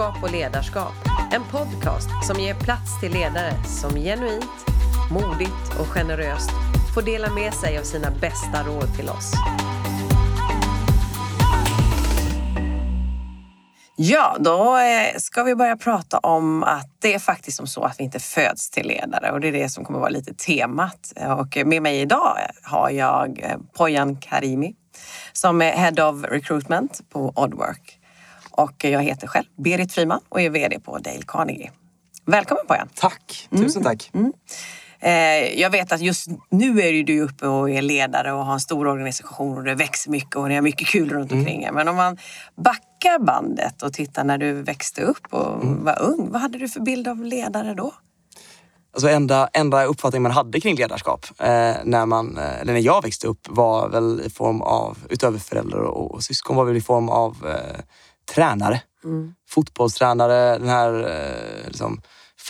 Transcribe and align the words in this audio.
Ledarskap 0.00 0.22
och 0.22 0.32
ledarskap. 0.32 0.92
En 1.32 1.42
podcast 1.44 2.08
som 2.26 2.40
ger 2.40 2.54
plats 2.54 3.00
till 3.00 3.12
ledare 3.12 3.64
som 3.64 3.90
genuint, 3.90 4.66
modigt 5.10 5.80
och 5.80 5.86
generöst 5.86 6.50
får 6.94 7.02
dela 7.02 7.30
med 7.30 7.54
sig 7.54 7.78
av 7.78 7.82
sina 7.82 8.10
bästa 8.10 8.62
råd 8.66 8.96
till 8.96 9.08
oss. 9.08 9.32
Ja, 13.96 14.36
då 14.40 14.76
eh, 14.76 15.18
ska 15.18 15.42
vi 15.42 15.54
börja 15.54 15.76
prata 15.76 16.18
om 16.18 16.62
att 16.62 16.88
det 16.98 17.14
är 17.14 17.18
faktiskt 17.18 17.56
som 17.56 17.66
så 17.66 17.82
att 17.82 18.00
vi 18.00 18.04
inte 18.04 18.18
föds 18.18 18.70
till 18.70 18.86
ledare 18.86 19.32
och 19.32 19.40
det 19.40 19.48
är 19.48 19.52
det 19.52 19.68
som 19.68 19.84
kommer 19.84 19.98
vara 19.98 20.10
lite 20.10 20.34
temat. 20.34 21.12
Och 21.38 21.66
med 21.66 21.82
mig 21.82 22.00
idag 22.00 22.36
har 22.62 22.90
jag 22.90 23.40
eh, 23.42 23.58
Poyan 23.76 24.16
Karimi 24.16 24.74
som 25.32 25.62
är 25.62 25.72
Head 25.72 26.08
of 26.08 26.24
Recruitment 26.24 27.00
på 27.10 27.32
Oddwork. 27.36 27.99
Och 28.50 28.84
jag 28.84 29.02
heter 29.02 29.26
själv 29.26 29.46
Berit 29.56 29.92
Friman 29.92 30.20
och 30.28 30.40
är 30.40 30.50
VD 30.50 30.80
på 30.80 30.98
Dale 30.98 31.22
Carnegie. 31.26 31.70
Välkommen 32.24 32.66
Poyan! 32.66 32.88
Tack! 32.94 33.48
Tusen 33.50 33.82
tack! 33.82 34.10
Mm. 34.14 34.32
Eh, 35.00 35.60
jag 35.60 35.70
vet 35.70 35.92
att 35.92 36.00
just 36.00 36.28
nu 36.50 36.80
är 36.80 37.02
du 37.02 37.20
uppe 37.20 37.46
och 37.46 37.70
är 37.70 37.82
ledare 37.82 38.32
och 38.32 38.44
har 38.44 38.52
en 38.52 38.60
stor 38.60 38.86
organisation 38.86 39.58
och 39.58 39.64
det 39.64 39.74
växer 39.74 40.10
mycket 40.10 40.36
och 40.36 40.48
det 40.48 40.54
är 40.54 40.60
mycket 40.60 40.86
kul 40.86 41.10
runt 41.10 41.32
omkring 41.32 41.62
mm. 41.62 41.74
Men 41.74 41.88
om 41.88 41.96
man 41.96 42.16
backar 42.56 43.18
bandet 43.24 43.82
och 43.82 43.92
tittar 43.92 44.24
när 44.24 44.38
du 44.38 44.52
växte 44.52 45.02
upp 45.02 45.26
och 45.30 45.62
mm. 45.62 45.84
var 45.84 46.02
ung. 46.02 46.28
Vad 46.32 46.40
hade 46.40 46.58
du 46.58 46.68
för 46.68 46.80
bild 46.80 47.08
av 47.08 47.24
ledare 47.24 47.74
då? 47.74 47.92
Alltså 48.92 49.08
enda, 49.08 49.48
enda 49.52 49.84
uppfattning 49.84 50.22
man 50.22 50.32
hade 50.32 50.60
kring 50.60 50.76
ledarskap 50.76 51.26
eh, 51.38 51.74
när, 51.84 52.06
man, 52.06 52.38
eh, 52.38 52.60
eller 52.60 52.72
när 52.72 52.80
jag 52.80 53.02
växte 53.02 53.26
upp 53.26 53.46
var 53.48 53.88
väl 53.88 54.22
i 54.26 54.30
form 54.30 54.62
av, 54.62 54.98
utöver 55.08 55.38
föräldrar 55.38 55.80
och, 55.80 56.14
och 56.14 56.22
syskon, 56.22 56.56
var 56.56 56.64
väl 56.64 56.76
i 56.76 56.80
form 56.80 57.08
av 57.08 57.36
eh, 57.46 57.80
tränare. 58.34 58.82
Mm. 59.04 59.34
Fotbollstränare, 59.48 60.58
den 60.58 60.68
här 60.68 60.92
eh, 61.00 61.66
liksom, 61.66 62.00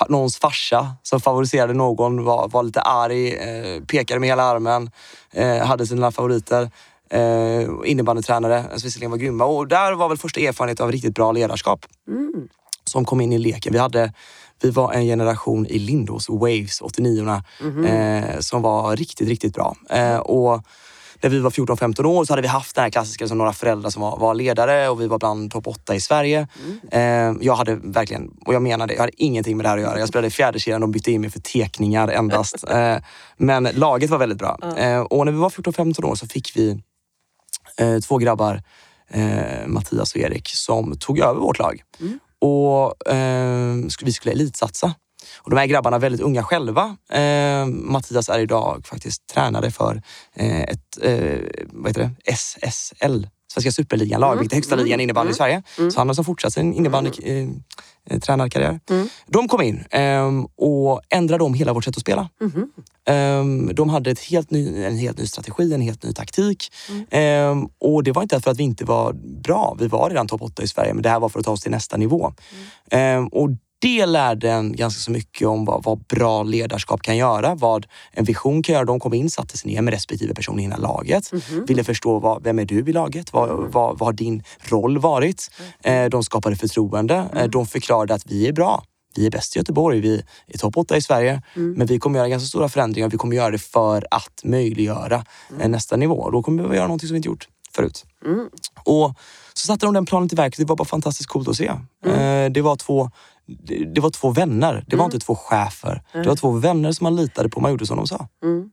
någons 0.09 0.36
farsa 0.36 0.97
som 1.03 1.20
favoriserade 1.20 1.75
någon, 1.75 2.25
var, 2.25 2.48
var 2.48 2.62
lite 2.62 2.81
arg, 2.81 3.34
eh, 3.34 3.83
pekade 3.84 4.20
med 4.20 4.28
hela 4.28 4.42
armen, 4.42 4.91
eh, 5.33 5.67
hade 5.67 5.86
sina 5.86 6.12
favoriter. 6.12 6.70
Eh, 7.11 7.69
innebandytränare, 7.84 8.62
som 8.62 8.86
visserligen 8.86 9.11
var 9.11 9.19
grymma. 9.19 9.45
Och 9.45 9.69
där 9.69 9.92
var 9.92 10.08
väl 10.08 10.19
första 10.19 10.41
erfarenhet 10.41 10.81
av 10.81 10.92
riktigt 10.92 11.14
bra 11.14 11.33
ledarskap. 11.33 11.86
Mm. 12.08 12.48
Som 12.84 13.05
kom 13.05 13.20
in 13.20 13.33
i 13.33 13.39
leken. 13.39 13.73
Vi, 13.73 13.78
hade, 13.78 14.12
vi 14.62 14.70
var 14.70 14.92
en 14.92 15.05
generation 15.05 15.67
i 15.67 15.78
Lindås 15.78 16.28
Waves, 16.28 16.81
89 16.81 17.42
mm. 17.61 17.84
eh, 17.84 18.39
som 18.41 18.62
var 18.62 18.97
riktigt, 18.97 19.28
riktigt 19.28 19.55
bra. 19.55 19.77
Eh, 19.91 20.19
och 20.19 20.62
när 21.23 21.31
vi 21.31 21.39
var 21.39 21.51
14-15 21.51 22.05
år 22.05 22.25
så 22.25 22.33
hade 22.33 22.43
vi 22.43 22.49
haft 22.49 22.75
den 22.75 22.83
här 22.83 22.91
klassiska 22.91 23.29
som 23.29 23.39
några 23.39 23.53
föräldrar 23.53 23.91
som 23.91 24.03
var, 24.03 24.19
var 24.19 24.35
ledare 24.35 24.89
och 24.89 25.01
vi 25.01 25.07
var 25.07 25.19
bland 25.19 25.51
topp 25.51 25.67
8 25.67 25.95
i 25.95 26.01
Sverige. 26.01 26.49
Mm. 26.65 27.37
Eh, 27.37 27.47
jag 27.47 27.55
hade 27.55 27.75
verkligen, 27.75 28.31
och 28.47 28.55
jag 28.55 28.63
menar 28.63 28.87
det, 28.87 28.95
jag 28.95 29.01
hade 29.01 29.23
ingenting 29.23 29.57
med 29.57 29.65
det 29.65 29.69
här 29.69 29.77
att 29.77 29.83
göra. 29.83 29.98
Jag 29.98 30.09
spelade 30.09 30.31
fjärdekedjan 30.31 30.83
och 30.83 30.89
bytte 30.89 31.13
in 31.13 31.21
mig 31.21 31.31
för 31.31 31.41
tekningar 31.41 32.09
endast. 32.09 32.65
eh, 32.71 32.97
men 33.37 33.69
laget 33.73 34.11
var 34.11 34.19
väldigt 34.19 34.39
bra. 34.39 34.59
Eh, 34.77 35.01
och 35.01 35.25
när 35.25 35.33
vi 35.33 35.39
var 35.39 35.51
14-15 35.51 36.05
år 36.05 36.15
så 36.15 36.27
fick 36.27 36.57
vi 36.57 36.83
eh, 37.77 37.98
två 37.98 38.19
grabbar, 38.19 38.63
eh, 39.09 39.67
Mattias 39.67 40.15
och 40.15 40.21
Erik, 40.21 40.48
som 40.48 40.98
tog 40.98 41.19
över 41.19 41.41
vårt 41.41 41.59
lag. 41.59 41.83
Mm. 42.01 42.19
Och 42.41 43.13
eh, 43.13 43.77
vi 44.03 44.13
skulle 44.13 44.33
elitsatsa. 44.33 44.95
Och 45.37 45.51
de 45.51 45.57
här 45.57 45.67
grabbarna 45.67 45.97
är 45.97 46.01
väldigt 46.01 46.21
unga 46.21 46.43
själva. 46.43 46.97
Eh, 47.13 47.67
Mattias 47.67 48.29
är 48.29 48.39
idag 48.39 48.86
faktiskt 48.86 49.27
tränare 49.27 49.70
för 49.70 50.03
eh, 50.35 50.61
ett 50.63 50.98
eh, 51.03 51.39
vad 51.73 51.91
heter 51.91 52.11
det? 52.25 52.33
SSL, 52.33 53.27
Svenska 53.53 53.73
superligan-lag, 53.73 54.33
mm. 54.33 54.39
vilket 54.39 54.53
är 54.53 54.57
högsta 54.57 54.77
ligan 54.77 54.89
mm. 54.89 55.01
innebandy 55.01 55.27
mm. 55.27 55.33
i 55.33 55.35
Sverige. 55.35 55.63
Mm. 55.79 55.91
Så 55.91 56.01
han 56.01 56.09
har 56.09 56.14
som 56.14 56.25
fortsatt 56.25 56.53
sin 56.53 56.75
innebandy 56.75 57.11
mm. 57.23 57.63
eh, 58.11 58.19
tränarkarriär. 58.19 58.80
Mm. 58.91 59.09
De 59.27 59.48
kom 59.48 59.63
in 59.63 59.85
eh, 59.91 60.29
och 60.57 61.01
ändrade 61.09 61.45
om 61.45 61.55
hela 61.55 61.73
vårt 61.73 61.85
sätt 61.85 61.97
att 61.97 62.01
spela. 62.01 62.29
Mm. 62.41 63.69
Eh, 63.69 63.75
de 63.75 63.89
hade 63.89 64.11
ett 64.11 64.20
helt 64.20 64.51
ny, 64.51 64.85
en 64.85 64.97
helt 64.97 65.19
ny 65.19 65.27
strategi, 65.27 65.75
en 65.75 65.80
helt 65.80 66.03
ny 66.03 66.13
taktik. 66.13 66.73
Mm. 67.13 67.69
och 67.80 68.05
det 68.05 68.13
var 68.13 68.23
inte 68.23 68.41
för 68.41 68.51
att 68.51 68.59
vi 68.59 68.63
inte 68.63 68.85
var 68.85 69.13
bra. 69.42 69.77
Vi 69.80 69.89
var 69.89 70.11
redan 70.11 70.29
topp 70.29 70.42
8 70.42 70.63
i 70.63 70.69
Sverige, 70.69 70.95
men 70.95 71.03
det 71.03 71.09
här 71.09 71.20
var 71.20 71.29
för 71.29 71.39
att 71.39 71.45
ta 71.45 71.53
oss 71.53 71.61
till 71.61 71.70
nästa 71.70 71.97
nivå. 71.97 72.33
och 73.30 73.48
det 73.80 74.07
lärde 74.07 74.51
en 74.51 74.73
ganska 74.73 75.01
så 75.01 75.11
mycket 75.11 75.48
om 75.48 75.64
vad, 75.64 75.85
vad, 75.85 75.98
bra 75.98 76.42
ledarskap 76.42 77.02
kan 77.02 77.17
göra, 77.17 77.55
vad 77.55 77.86
en 78.13 78.24
vision 78.24 78.63
kan 78.63 78.73
göra. 78.73 78.85
De 78.85 79.01
kom 79.01 79.14
in, 79.14 79.30
satte 79.30 79.57
sig 79.57 79.73
ner 79.73 79.83
med 79.83 79.95
respektive 79.95 80.35
person 80.35 80.61
i 80.61 80.63
hela 80.63 80.77
laget, 80.77 81.33
mm 81.33 81.42
-hmm. 81.42 81.67
ville 81.67 81.85
förstå 81.85 82.18
vad, 82.18 82.42
vem 82.42 82.58
är 82.58 82.64
du 82.64 82.79
i 82.79 82.92
laget? 82.92 83.33
Vad, 83.33 83.51
mm. 83.51 83.70
vad, 83.70 83.98
vad 83.98 84.08
har 84.08 84.13
din 84.13 84.42
roll 84.61 84.98
varit? 84.98 85.51
Mm. 85.85 86.05
Eh, 86.05 86.11
de 86.11 86.23
skapade 86.23 86.57
förtroende. 86.57 87.14
Eh, 87.14 87.39
mm. 87.39 87.51
de 87.51 87.67
förklarade 87.67 88.14
att 88.14 88.27
vi 88.27 88.48
är 88.48 88.52
bra. 88.52 88.85
Vi 89.17 89.27
är 89.27 89.30
bäst 89.30 89.57
i 89.57 89.58
Göteborg, 89.58 90.01
vi 90.01 90.23
är 90.47 90.58
topp 90.58 90.77
8 90.77 90.97
i 90.97 91.02
Sverige. 91.02 91.42
Mm. 91.57 91.73
Men 91.73 91.86
vi 91.86 91.98
kommer 91.98 92.18
göra 92.18 92.29
ganska 92.29 92.47
stora 92.47 92.68
förändringar. 92.68 93.08
Vi 93.08 93.17
kommer 93.17 93.36
göra 93.36 93.51
det 93.51 93.58
för 93.58 94.07
att 94.11 94.41
möjliggöra 94.45 95.24
mm. 95.55 95.70
nästa 95.70 95.97
nivå. 95.97 96.30
Då 96.30 96.42
kommer 96.42 96.62
vi 96.62 96.77
göra 96.77 96.86
något 96.86 97.01
som 97.01 97.11
vi 97.11 97.17
inte 97.17 97.29
gjort 97.29 97.48
förut. 97.73 98.05
Och 98.85 99.14
så 99.55 99.67
satte 99.67 99.86
de 99.86 99.95
den 99.95 100.07
planen 100.07 100.29
till 100.29 100.36
verket. 100.36 100.58
Det 100.58 100.64
var 100.64 100.77
bara 100.77 100.85
fantastiskt 100.85 101.29
coolt 101.29 101.48
att 101.48 101.57
se. 101.57 101.67
Eh, 102.07 102.51
det 102.51 102.62
var 102.62 102.77
två 102.77 103.11
det, 103.94 104.00
var 104.00 104.11
två 104.11 104.30
vänner. 104.30 104.84
Det 104.86 104.96
var 104.96 105.05
mm. 105.05 105.14
inte 105.14 105.27
två 105.27 105.34
chefer. 105.34 106.02
Mm. 106.12 106.22
Det 106.22 106.28
var 106.28 106.36
två 106.36 106.50
vänner 106.50 106.92
som 106.92 107.05
man 107.05 107.16
litade 107.16 107.48
på. 107.48 107.61
Man 107.61 107.70
gjorde 107.70 107.86
som 107.86 107.96
de 107.96 108.06
sa. 108.06 108.28
Mm. 108.42 108.70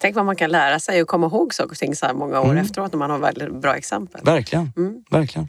Tänk 0.00 0.16
vad 0.16 0.24
man 0.24 0.36
kan 0.36 0.50
lära 0.50 0.78
sig 0.78 1.02
och 1.02 1.08
komma 1.08 1.26
ihåg 1.26 1.54
saker 1.54 1.70
och 1.70 1.76
ting 1.76 1.96
så 1.96 2.06
här 2.06 2.14
många 2.14 2.40
år 2.40 2.44
mm. 2.44 2.58
efteråt 2.58 2.92
när 2.92 2.98
man 2.98 3.10
har 3.10 3.18
väldigt 3.18 3.54
bra 3.54 3.76
exempel. 3.76 4.20
Verkligen. 4.24 4.72
Mm. 4.76 5.02
Verkligen. 5.10 5.48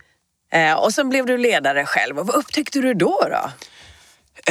Eh, 0.51 0.73
och 0.73 0.93
sen 0.93 1.09
blev 1.09 1.25
du 1.25 1.37
ledare 1.37 1.85
själv. 1.85 2.15
vad 2.15 2.35
upptäckte 2.35 2.79
du 2.79 2.93
då? 2.93 3.19
då? 3.21 3.51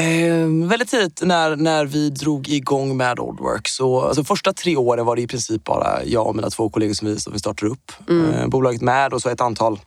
Eh, 0.03 0.69
väldigt 0.69 0.89
tidigt 0.89 1.23
när, 1.23 1.57
när 1.57 1.85
vi 1.85 2.11
drog 2.11 2.49
igång 2.49 2.97
med 2.97 3.19
Oldwork. 3.19 3.69
Så, 3.69 4.01
alltså 4.01 4.25
första 4.25 4.53
tre 4.53 4.77
åren 4.77 5.07
var 5.07 5.17
det 5.17 5.23
i 5.23 5.27
princip 5.27 5.65
bara 5.65 6.05
jag 6.05 6.27
och 6.27 6.37
mina 6.37 6.51
två 6.51 6.69
kollegor 6.71 6.95
som 6.95 7.09
vi, 7.09 7.21
som 7.21 7.33
vi 7.33 7.39
startade 7.39 7.73
upp 7.73 7.93
mm. 8.09 8.31
eh, 8.31 8.47
bolaget 8.47 8.81
med 8.83 9.13
och 9.13 9.23
så 9.23 9.29
ett 9.29 9.41
antal 9.41 9.81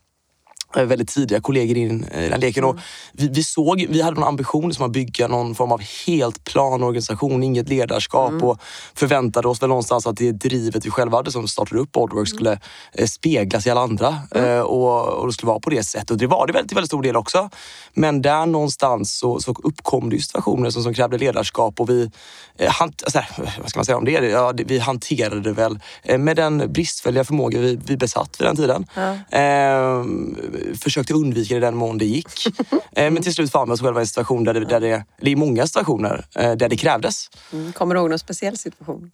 väldigt 0.76 1.10
tidiga 1.10 1.42
kollegor 1.42 1.78
i 1.78 1.88
den, 1.88 2.06
i 2.14 2.30
den 2.30 2.40
leken. 2.40 2.64
Och 2.64 2.78
vi, 3.14 3.28
vi, 3.28 3.44
såg, 3.44 3.86
vi 3.90 4.02
hade 4.02 4.20
någon 4.20 4.28
ambition 4.28 4.74
som 4.74 4.86
att 4.86 4.92
bygga 4.92 5.28
någon 5.28 5.56
form 5.56 5.72
av 5.72 5.82
helt 6.08 6.44
plan 6.44 6.84
organisation, 6.84 7.44
inget 7.44 7.70
ledarskap 7.70 8.32
mm. 8.32 8.44
och 8.44 8.62
förväntade 8.94 9.48
oss 9.48 9.62
väl 9.62 9.70
någonstans 9.70 10.08
att 10.08 10.18
det 10.18 10.32
drivet 10.32 10.86
vi 10.86 10.90
själva 10.90 11.18
hade 11.18 11.32
som 11.32 11.48
startade 11.48 11.82
upp 11.82 11.98
Oddwork 11.98 12.30
mm. 12.30 12.38
skulle 12.38 12.60
eh, 12.94 13.06
speglas 13.06 13.68
i 13.68 13.70
alla 13.70 13.82
andra 13.82 14.18
mm. 14.32 14.50
eh, 14.50 14.62
och, 14.62 15.08
och 15.08 15.28
det 15.28 15.34
skulle 15.34 15.48
vara 15.48 15.60
på 15.60 15.70
det 15.70 15.84
sättet. 15.84 16.12
Och 16.12 16.18
det 16.18 16.28
var 16.28 16.48
det 16.48 16.54
väldigt, 16.54 16.70
till 16.70 16.76
väldigt 16.76 16.90
stor 16.90 17.04
del 17.04 17.16
också. 17.16 17.50
Men 17.94 18.22
där 18.22 18.46
någonstans 18.46 19.18
så, 19.18 19.40
så 19.40 19.56
uppkom 19.64 20.10
det 20.10 20.22
situationer 20.22 20.70
som, 20.70 20.84
som 20.84 20.94
krävde 20.94 21.18
ledarskap 21.18 21.80
och 21.80 21.90
vi, 21.90 22.12
eh, 22.58 22.72
hant, 22.72 23.04
alltså, 23.04 23.22
vad 23.62 23.70
ska 23.70 23.80
man 23.80 23.86
säga 23.86 23.98
om 23.98 24.06
det? 24.06 24.12
Ja, 24.12 24.54
det 24.54 24.64
vi 24.64 24.80
hanterade 24.80 25.42
det 25.42 25.54
väl 25.54 25.80
eh, 26.04 26.18
med 26.18 26.36
den 26.36 26.74
bristfälliga 26.74 27.24
förmåga 27.24 27.60
vi, 27.60 27.80
vi 27.86 27.98
besatt 27.98 28.36
vid 28.40 28.48
den 28.48 28.56
tiden. 28.56 28.86
Mm 28.96 30.32
försökte 30.82 31.14
undvika 31.14 31.54
det 31.54 31.60
den 31.60 31.76
mån 31.76 31.98
det 31.98 32.06
gick. 32.06 32.48
Eh, 32.96 33.12
men 33.12 33.24
till 33.24 33.34
slut 33.34 33.52
fann 33.52 33.68
vi 33.68 33.74
oss 33.74 33.82
själva 33.82 34.00
i 34.00 34.04
en 34.04 34.08
situation 34.08 34.44
där 34.44 34.54
det, 34.54 34.66
där 34.66 34.80
det, 34.80 35.06
eller 35.20 35.32
i 35.32 35.36
många 35.36 35.68
situationer, 35.68 36.26
eh, 36.36 36.52
där 36.52 36.70
det 36.70 36.78
krävdes. 36.78 37.30
Mm. 37.54 37.74
Kommer 37.74 37.96
du 37.96 38.02
ihåg 38.02 38.10
någon 38.10 38.20
speciell 38.20 38.58
situation? 38.58 39.12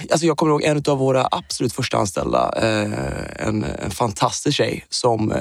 Alltså 0.10 0.26
jag 0.26 0.36
kommer 0.36 0.52
ihåg 0.52 0.62
en 0.62 0.82
av 0.88 0.98
våra 0.98 1.28
absolut 1.30 1.72
första 1.72 1.96
anställda, 1.96 2.52
eh, 2.56 3.46
en, 3.46 3.64
en 3.64 3.90
fantastisk 3.90 4.56
tjej 4.56 4.84
som 4.88 5.32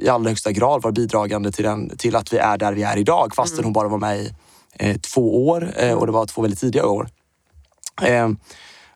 i 0.00 0.08
allra 0.08 0.28
högsta 0.28 0.52
grad 0.52 0.82
var 0.82 0.92
bidragande 0.92 1.52
till, 1.52 1.64
den, 1.64 1.96
till 1.96 2.16
att 2.16 2.32
vi 2.32 2.36
är 2.36 2.58
där 2.58 2.72
vi 2.72 2.82
är 2.82 2.96
idag 2.96 3.34
fastän 3.34 3.58
mm. 3.58 3.64
hon 3.64 3.72
bara 3.72 3.88
var 3.88 3.98
med 3.98 4.34
i 4.80 4.98
två 4.98 5.48
år 5.48 5.74
och 5.94 6.06
det 6.06 6.12
var 6.12 6.26
två 6.26 6.42
väldigt 6.42 6.60
tidiga 6.60 6.86
år. 6.86 7.08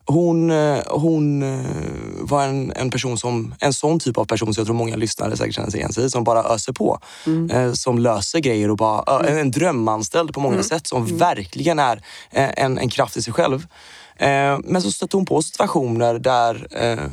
Hon, 0.06 0.50
eh, 0.50 0.78
hon 0.90 1.42
eh, 1.42 1.60
var 2.20 2.44
en, 2.44 2.72
en 2.72 2.90
person 2.90 3.18
som, 3.18 3.54
en 3.60 3.72
sån 3.72 3.98
typ 3.98 4.18
av 4.18 4.24
person 4.24 4.54
som 4.54 4.60
jag 4.60 4.66
tror 4.66 4.76
många 4.76 4.96
lyssnare 4.96 5.36
säkert 5.36 5.54
känner 5.54 5.70
sig 5.70 5.80
igen 5.80 5.92
sig 5.92 6.10
som 6.10 6.24
bara 6.24 6.42
öser 6.42 6.72
på. 6.72 6.98
Mm. 7.26 7.50
Eh, 7.50 7.72
som 7.72 7.98
löser 7.98 8.38
grejer 8.38 8.70
och 8.70 8.76
bara, 8.76 9.20
mm. 9.20 9.38
en 9.38 9.50
drömanställd 9.50 10.34
på 10.34 10.40
många 10.40 10.54
mm. 10.54 10.64
sätt 10.64 10.86
som 10.86 11.04
mm. 11.04 11.18
verkligen 11.18 11.78
är 11.78 12.02
en, 12.30 12.78
en 12.78 12.88
kraft 12.88 13.16
i 13.16 13.22
sig 13.22 13.32
själv. 13.32 13.66
Eh, 14.16 14.58
men 14.64 14.82
så 14.82 14.90
stötte 14.90 15.16
hon 15.16 15.26
på 15.26 15.42
situationer 15.42 16.18
där, 16.18 16.66
eh, 16.70 17.04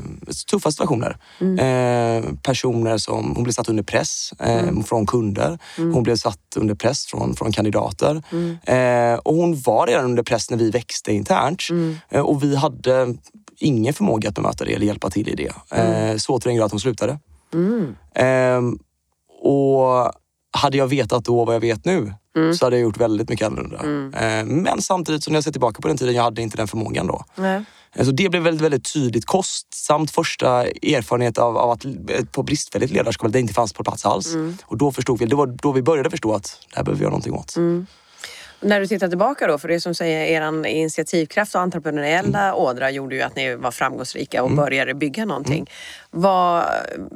tuffa 0.52 0.72
situationer. 0.72 1.18
Mm. 1.40 1.60
Eh, 1.60 2.34
personer 2.44 2.98
som, 2.98 3.34
hon 3.36 3.44
blev 3.44 3.54
satt 3.54 3.70
under 3.70 3.84
press 3.84 4.34
mm. 4.40 4.84
från 4.84 5.06
kunder. 5.06 5.60
Mm. 5.78 5.94
Hon 5.94 6.04
blev 6.04 6.16
satt 6.16 6.40
under 6.56 6.76
press 6.76 7.06
från, 7.06 7.36
från 7.36 7.52
kandidater. 7.52 8.24
Mm. 8.32 9.20
och 9.24 9.36
hon 9.36 9.62
var 9.62 9.88
redan 9.88 10.06
under 10.06 10.24
press 10.24 10.50
när 10.50 10.58
vi 10.58 10.72
växte 10.72 11.14
internt. 11.14 11.62
Mm. 11.70 11.98
och 12.26 12.44
vi 12.44 12.56
hade 12.56 13.16
ingen 13.58 13.94
förmåga 13.94 14.30
att 14.30 14.36
bemöta 14.36 14.66
det 14.66 14.74
eller 14.74 14.86
hjälpa 14.86 15.10
till 15.10 15.30
i 15.30 15.36
det. 15.36 15.52
Mm. 15.72 16.20
så 16.20 16.40
till 16.40 16.50
den 16.50 16.56
grad 16.56 16.66
att 16.66 16.72
hon 16.72 16.80
slutade. 16.80 17.20
och 19.42 20.12
hade 20.52 20.78
jag 20.78 20.88
vetat 20.88 21.26
då 21.26 21.46
vad 21.46 21.56
jag 21.56 21.60
vet 21.60 21.86
nu 21.86 22.14
mm. 22.36 22.54
så 22.54 22.66
hade 22.66 22.76
jag 22.76 22.84
gjort 22.84 22.98
väldigt 22.98 23.30
mycket 23.30 23.48
annorlunda. 23.48 23.78
Mm. 23.80 24.14
Eh, 24.14 24.56
men 24.56 24.82
samtidigt, 24.82 25.24
så 25.24 25.32
när 25.32 25.38
jag 25.38 25.44
ser 25.44 25.52
tillbaka 25.52 25.82
på 25.82 25.88
den 25.88 25.98
tiden, 25.98 26.16
jag 26.16 26.24
hade 26.24 26.42
inte 26.42 26.58
den 26.58 26.68
förmågan 26.68 27.08
då. 27.08 27.24
Nej. 27.36 27.64
Alltså 27.98 28.12
det 28.12 28.30
blev 28.30 28.44
väldigt, 28.44 28.62
väldigt 28.62 28.94
tydligt. 28.94 29.26
Kostsamt 29.26 30.12
första 30.12 30.64
erfarenhet 30.66 31.38
av, 31.38 31.58
av 31.58 31.72
att 31.72 31.86
på 32.32 32.44
bristfälligt 32.44 32.94
ledarskap, 32.94 33.32
det 33.32 33.40
inte 33.40 33.54
fanns 33.54 33.74
på 33.74 33.84
plats 33.84 34.06
alls. 34.06 34.34
Mm. 34.34 34.58
Och 34.64 34.78
då 34.78 34.92
förstod 34.92 35.20
vi, 35.20 35.26
det 35.26 35.36
var 35.36 35.48
då 35.48 35.72
vi 35.72 35.82
började 35.82 36.10
förstå 36.10 36.36
att 36.36 36.60
det 36.70 36.76
här 36.78 36.84
behöver 36.84 37.00
vi 37.00 37.04
göra 37.04 37.12
någonting 37.12 37.34
åt. 37.34 37.56
Mm. 38.62 38.70
När 38.70 38.80
du 38.80 38.88
tittar 38.88 39.08
tillbaka 39.08 39.48
då, 39.48 39.58
för 39.58 39.68
det 39.68 39.82
som 39.82 39.96
säger 39.96 40.26
er 40.26 40.66
initiativkraft 40.66 41.56
och 41.56 41.62
entreprenöriella 41.62 42.44
mm. 42.44 42.56
ådra 42.56 42.92
gjorde 42.92 43.16
ju 43.16 43.22
att 43.22 43.36
ni 43.36 43.56
var 43.56 43.72
framgångsrika 43.72 44.44
och 44.44 44.50
mm. 44.50 44.64
började 44.64 44.94
bygga 44.94 45.26
någonting. 45.26 45.56
Mm. 45.56 45.68
Vad, 46.12 46.66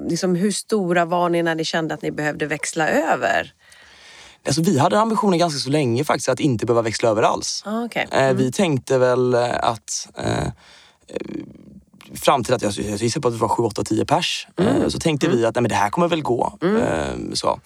liksom, 0.10 0.36
hur 0.36 0.51
stora 0.51 1.06
var 1.06 1.30
ni 1.30 1.44
när 1.44 1.56
ni 1.56 1.66
kände 1.66 1.94
att 1.94 2.01
ni 2.01 2.12
behövde 2.12 2.45
växla 2.45 2.90
över? 2.90 3.54
Alltså, 4.45 4.62
vi 4.62 4.80
hade 4.80 5.00
ambitionen 5.00 5.40
ganska 5.40 5.60
så 5.60 5.69
länge 5.69 6.04
faktiskt 6.04 6.30
att 6.30 6.40
inte 6.40 6.66
behöva 6.66 6.81
växla 6.81 7.10
över 7.10 7.24
alls. 7.24 7.63
Ah, 7.66 7.84
okay. 7.84 8.06
Eh, 8.12 8.24
mm. 8.24 8.38
Vi 8.38 8.51
tänkte 8.51 8.98
väl 8.98 9.34
eh, 9.34 9.63
att 9.63 10.10
eh, 10.18 10.48
fram 12.16 12.44
till 12.44 12.54
att 12.54 12.62
jag, 12.62 12.72
jag 12.72 12.98
gissar 12.98 13.22
på 13.22 13.28
att 13.28 13.34
det 13.34 13.39
var 13.39 13.48
7, 13.48 13.63
8, 13.63 13.84
10 13.84 14.06
pers. 14.06 14.48
Mm. 14.57 14.92
Så 14.92 15.00
tänkte 15.00 15.30
vi 15.30 15.46
att 15.46 15.56
nej, 15.56 15.62
men 15.62 15.69
det 15.69 15.75
här 15.75 15.89
kommer 15.89 16.07
väl 16.07 16.22
gå. 16.22 16.57
Mm. 16.62 17.36
Så. 17.36 17.60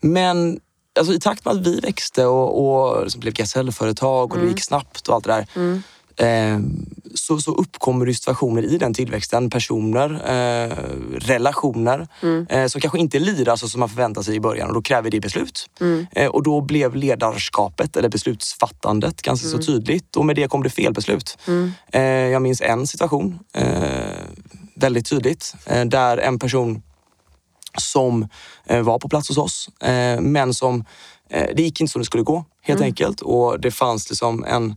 Men 0.00 0.60
alltså, 0.98 1.14
i 1.14 1.20
takt 1.20 1.44
med 1.44 1.54
att 1.54 1.66
vi 1.66 1.80
växte 1.80 2.26
och, 2.26 2.66
och 2.66 3.02
liksom 3.02 3.20
blev 3.20 3.34
gasellföretag 3.34 4.30
och 4.30 4.36
mm. 4.36 4.46
det 4.46 4.50
gick 4.50 4.64
snabbt 4.64 5.08
och 5.08 5.14
allt 5.14 5.24
det 5.24 5.32
där. 5.32 5.46
Mm. 5.54 5.82
Eh, 6.16 6.58
så, 7.14 7.38
så 7.38 7.54
uppkommer 7.54 8.06
det 8.06 8.14
situationer 8.14 8.62
i 8.62 8.78
den 8.78 8.94
tillväxten, 8.94 9.50
personer, 9.50 10.10
eh, 10.10 10.76
relationer 11.18 12.08
mm. 12.22 12.46
eh, 12.50 12.66
som 12.66 12.80
kanske 12.80 12.98
inte 12.98 13.18
lirar 13.18 13.56
så 13.56 13.68
som 13.68 13.80
man 13.80 13.88
förväntar 13.88 14.22
sig 14.22 14.36
i 14.36 14.40
början 14.40 14.68
och 14.68 14.74
då 14.74 14.82
kräver 14.82 15.10
det 15.10 15.20
beslut. 15.20 15.70
Mm. 15.80 16.06
Eh, 16.12 16.28
och 16.28 16.42
då 16.42 16.60
blev 16.60 16.96
ledarskapet 16.96 17.96
eller 17.96 18.08
beslutsfattandet 18.08 19.22
ganska 19.22 19.48
så 19.48 19.54
mm. 19.54 19.66
tydligt 19.66 20.16
och 20.16 20.24
med 20.24 20.36
det 20.36 20.48
kom 20.48 20.62
det 20.62 20.70
felbeslut. 20.70 21.38
Mm. 21.46 21.72
Eh, 21.92 22.02
jag 22.02 22.42
minns 22.42 22.60
en 22.60 22.86
situation 22.86 23.38
eh, 23.54 23.66
väldigt 24.74 25.06
tydligt 25.06 25.54
där 25.86 26.18
en 26.18 26.38
person 26.38 26.82
som 27.80 28.28
eh, 28.66 28.82
var 28.82 28.98
på 28.98 29.08
plats 29.08 29.28
hos 29.28 29.38
oss. 29.38 29.68
Eh, 29.82 30.20
men 30.20 30.54
som, 30.54 30.84
eh, 31.30 31.48
det 31.56 31.62
gick 31.62 31.80
inte 31.80 31.92
som 31.92 32.00
det 32.00 32.06
skulle 32.06 32.22
gå 32.22 32.44
helt 32.62 32.80
mm. 32.80 32.88
enkelt 32.88 33.20
och 33.20 33.60
det 33.60 33.70
fanns 33.70 34.10
liksom 34.10 34.44
en 34.44 34.76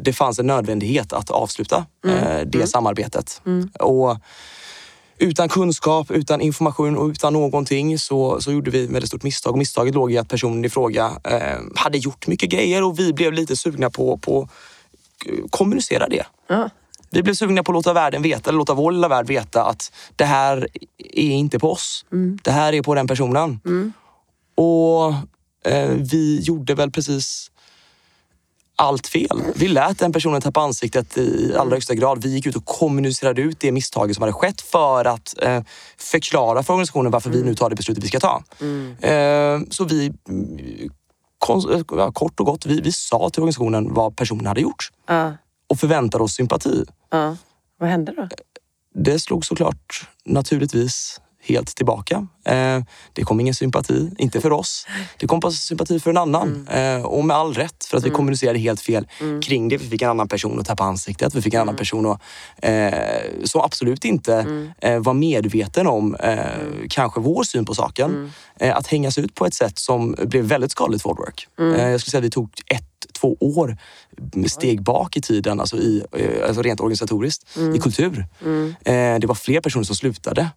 det 0.00 0.12
fanns 0.12 0.38
en 0.38 0.46
nödvändighet 0.46 1.12
att 1.12 1.30
avsluta 1.30 1.86
mm. 2.04 2.50
det 2.50 2.58
mm. 2.58 2.66
samarbetet. 2.66 3.42
Mm. 3.46 3.68
Och 3.80 4.18
utan 5.18 5.48
kunskap, 5.48 6.10
utan 6.10 6.40
information 6.40 6.96
och 6.96 7.08
utan 7.08 7.32
någonting 7.32 7.98
så, 7.98 8.40
så 8.40 8.52
gjorde 8.52 8.70
vi 8.70 8.84
ett 8.84 8.90
väldigt 8.90 9.08
stort 9.08 9.22
misstag. 9.22 9.56
Misstaget 9.56 9.94
låg 9.94 10.12
i 10.12 10.18
att 10.18 10.28
personen 10.28 10.64
i 10.64 10.68
fråga 10.68 11.10
hade 11.76 11.98
gjort 11.98 12.26
mycket 12.26 12.50
grejer 12.50 12.82
och 12.82 12.98
vi 12.98 13.12
blev 13.12 13.32
lite 13.32 13.56
sugna 13.56 13.90
på 13.90 14.12
att 14.12 15.50
kommunicera 15.50 16.08
det. 16.08 16.26
Ja. 16.48 16.70
Vi 17.12 17.22
blev 17.22 17.34
sugna 17.34 17.62
på 17.62 17.72
att 17.72 17.74
låta 17.74 17.92
världen 17.92 18.22
veta, 18.22 18.50
eller 18.50 18.58
låta 18.58 18.74
vår 18.74 18.92
lilla 18.92 19.08
värld 19.08 19.26
veta 19.26 19.64
att 19.64 19.92
det 20.16 20.24
här 20.24 20.68
är 20.98 21.30
inte 21.30 21.58
på 21.58 21.72
oss. 21.72 22.04
Mm. 22.12 22.38
Det 22.44 22.50
här 22.50 22.72
är 22.72 22.82
på 22.82 22.94
den 22.94 23.06
personen. 23.06 23.60
Mm. 23.64 23.92
Och 24.54 25.14
eh, 25.72 25.90
vi 25.90 26.40
gjorde 26.40 26.74
väl 26.74 26.90
precis 26.90 27.50
allt 28.76 29.06
fel. 29.06 29.42
Vi 29.54 29.68
lät 29.68 29.98
den 29.98 30.12
personen 30.12 30.40
tappa 30.40 30.60
ansiktet 30.60 31.18
i 31.18 31.54
allra 31.58 31.76
högsta 31.76 31.94
grad. 31.94 32.22
Vi 32.22 32.34
gick 32.34 32.46
ut 32.46 32.56
och 32.56 32.64
kommunicerade 32.64 33.42
ut 33.42 33.60
det 33.60 33.72
misstaget 33.72 34.16
som 34.16 34.22
hade 34.22 34.32
skett 34.32 34.60
för 34.60 35.04
att 35.04 35.42
eh, 35.42 35.62
förklara 35.98 36.62
för 36.62 36.72
organisationen 36.72 37.12
varför 37.12 37.28
mm. 37.28 37.42
vi 37.42 37.48
nu 37.48 37.54
tar 37.54 37.70
det 37.70 37.76
beslutet 37.76 38.04
vi 38.04 38.08
ska 38.08 38.20
ta. 38.20 38.42
Mm. 38.60 38.96
Eh, 39.00 39.68
så 39.70 39.84
vi, 39.84 40.12
kort 42.12 42.40
och 42.40 42.46
gott, 42.46 42.66
vi, 42.66 42.80
vi 42.80 42.92
sa 42.92 43.30
till 43.30 43.42
organisationen 43.42 43.94
vad 43.94 44.16
personen 44.16 44.46
hade 44.46 44.60
gjort. 44.60 44.90
Uh. 45.10 45.30
Och 45.68 45.78
förväntade 45.78 46.24
oss 46.24 46.34
sympati. 46.34 46.84
Ja. 47.12 47.36
Vad 47.78 47.88
hände 47.90 48.12
då? 48.16 48.28
Det 48.94 49.18
slog 49.18 49.44
såklart 49.44 50.08
naturligtvis 50.24 51.20
helt 51.42 51.76
tillbaka. 51.76 52.26
Eh, 52.44 52.80
det 53.12 53.22
kom 53.22 53.40
ingen 53.40 53.54
sympati, 53.54 54.10
inte 54.18 54.40
för 54.40 54.52
oss. 54.52 54.86
Det 55.18 55.26
kom 55.26 55.52
sympati 55.52 56.00
för 56.00 56.10
en 56.10 56.16
annan. 56.16 56.66
Mm. 56.68 57.00
Eh, 57.00 57.06
och 57.06 57.24
med 57.24 57.36
all 57.36 57.54
rätt, 57.54 57.84
för 57.84 57.96
att 57.96 58.04
vi 58.04 58.08
mm. 58.08 58.16
kommunicerade 58.16 58.58
helt 58.58 58.80
fel 58.80 59.08
mm. 59.20 59.40
kring 59.40 59.68
det. 59.68 59.76
Vi 59.76 59.88
fick 59.88 60.02
en 60.02 60.10
annan 60.10 60.28
person 60.28 60.60
att 60.60 60.66
tappa 60.66 60.84
ansiktet. 60.84 61.34
Vi 61.34 61.42
fick 61.42 61.54
en 61.54 61.60
annan 61.60 61.74
mm. 61.74 61.78
person 61.78 62.06
att, 62.06 62.20
eh, 62.56 63.44
som 63.44 63.60
absolut 63.60 64.04
inte 64.04 64.34
mm. 64.34 64.70
eh, 64.78 64.98
var 64.98 65.14
medveten 65.14 65.86
om 65.86 66.16
mm. 66.20 66.88
kanske 66.88 67.20
vår 67.20 67.42
syn 67.42 67.64
på 67.64 67.74
saken. 67.74 68.32
Att 68.60 68.86
hängas 68.86 69.18
ut 69.18 69.34
på 69.34 69.46
ett 69.46 69.54
sätt 69.54 69.78
som 69.78 70.16
blev 70.18 70.44
väldigt 70.44 70.70
skadligt 70.70 71.02
för 71.02 71.08
work. 71.08 71.48
jag 71.56 72.00
skulle 72.00 72.10
säga 72.10 72.18
att 72.18 72.24
vi 72.24 72.30
tog 72.30 72.50
ett 72.66 72.81
två 73.22 73.36
år 73.40 73.76
steg 74.46 74.82
bak 74.82 75.16
i 75.16 75.20
tiden, 75.20 75.60
alltså, 75.60 75.76
i, 75.76 76.04
alltså 76.46 76.62
rent 76.62 76.80
organisatoriskt, 76.80 77.56
i 77.76 77.78
kultur. 77.78 78.26
det 79.20 79.26
var 79.26 79.34
fler 79.34 79.60
personer 79.60 79.84
som 79.84 79.96
slutade 79.96 80.50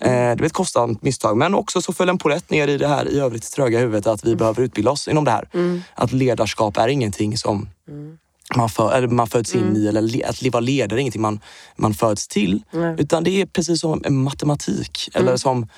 Eh, 0.00 0.10
det 0.10 0.36
var 0.38 0.46
ett 0.46 0.52
kostsamt 0.52 1.02
misstag 1.02 1.36
men 1.36 1.54
också 1.54 1.82
så 1.82 1.92
föll 1.92 2.08
en 2.08 2.18
polett 2.18 2.50
ner 2.50 2.68
i 2.68 2.78
det 2.78 2.88
här 2.88 3.08
i 3.08 3.18
övrigt 3.18 3.52
tröga 3.52 3.78
huvudet 3.78 4.06
att 4.06 4.24
vi 4.24 4.28
mm. 4.28 4.38
behöver 4.38 4.62
utbilda 4.62 4.90
oss 4.90 5.08
inom 5.08 5.24
det 5.24 5.30
här. 5.30 5.48
Mm. 5.54 5.82
Att 5.94 6.12
ledarskap 6.12 6.76
är 6.76 6.88
ingenting 6.88 7.36
som 7.36 7.68
mm. 7.88 8.18
man, 8.56 8.68
för, 8.68 8.92
eller 8.92 9.08
man 9.08 9.26
föds 9.26 9.54
in 9.54 9.76
i 9.76 9.86
eller 9.86 10.28
att 10.28 10.52
vara 10.52 10.60
ledare 10.60 10.98
är 10.98 11.00
ingenting 11.00 11.22
man, 11.22 11.40
man 11.76 11.94
föds 11.94 12.28
till. 12.28 12.62
Utan 12.98 13.24
det 13.24 13.40
är 13.40 13.46
precis 13.46 13.80
som 13.80 14.02
matematik 14.08 15.10
eller 15.14 15.26
mm. 15.26 15.38
som 15.38 15.68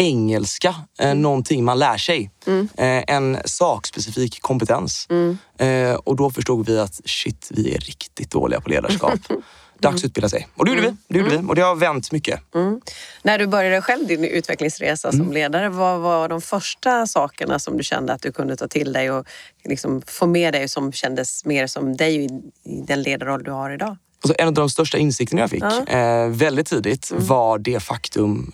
engelska, 0.00 0.74
eh, 0.98 1.06
mm. 1.06 1.22
någonting 1.22 1.64
man 1.64 1.78
lär 1.78 1.96
sig. 1.96 2.30
Mm. 2.46 2.68
Eh, 2.76 3.14
en 3.16 3.38
sakspecifik 3.44 4.40
kompetens. 4.40 5.06
Mm. 5.10 5.38
Eh, 5.58 5.94
och 5.94 6.16
då 6.16 6.30
förstod 6.30 6.66
vi 6.66 6.78
att 6.78 7.00
shit, 7.04 7.48
vi 7.50 7.74
är 7.74 7.78
riktigt 7.78 8.30
dåliga 8.30 8.60
på 8.60 8.70
ledarskap. 8.70 9.20
Dags 9.78 9.96
att 9.96 10.04
utbilda 10.04 10.28
sig. 10.28 10.48
Och 10.56 10.64
det 10.64 10.70
gjorde 10.70 10.82
vi. 10.82 10.96
Det 11.08 11.18
gjorde 11.18 11.30
vi. 11.30 11.48
Och 11.48 11.54
det 11.54 11.62
har 11.62 11.74
vänt 11.74 12.12
mycket. 12.12 12.54
Mm. 12.54 12.80
När 13.22 13.38
du 13.38 13.46
började 13.46 13.82
själv 13.82 14.06
din 14.06 14.24
utvecklingsresa 14.24 15.10
som 15.10 15.20
mm. 15.20 15.32
ledare, 15.32 15.68
vad 15.68 16.00
var 16.00 16.28
de 16.28 16.40
första 16.40 17.06
sakerna 17.06 17.58
som 17.58 17.76
du 17.76 17.84
kände 17.84 18.12
att 18.12 18.22
du 18.22 18.32
kunde 18.32 18.56
ta 18.56 18.68
till 18.68 18.92
dig 18.92 19.10
och 19.10 19.26
liksom 19.64 20.02
få 20.06 20.26
med 20.26 20.54
dig 20.54 20.68
som 20.68 20.92
kändes 20.92 21.44
mer 21.44 21.66
som 21.66 21.96
dig 21.96 22.24
i, 22.24 22.28
i 22.64 22.82
den 22.86 23.02
ledarroll 23.02 23.42
du 23.42 23.50
har 23.50 23.70
idag? 23.70 23.96
Alltså 24.22 24.34
en 24.38 24.48
av 24.48 24.54
de 24.54 24.70
största 24.70 24.98
insikterna 24.98 25.40
jag 25.40 25.50
fick 25.50 25.62
ja. 25.62 25.86
eh, 25.86 26.28
väldigt 26.28 26.66
tidigt 26.66 27.10
mm. 27.10 27.26
var 27.26 27.58
det 27.58 27.80
faktum, 27.80 28.52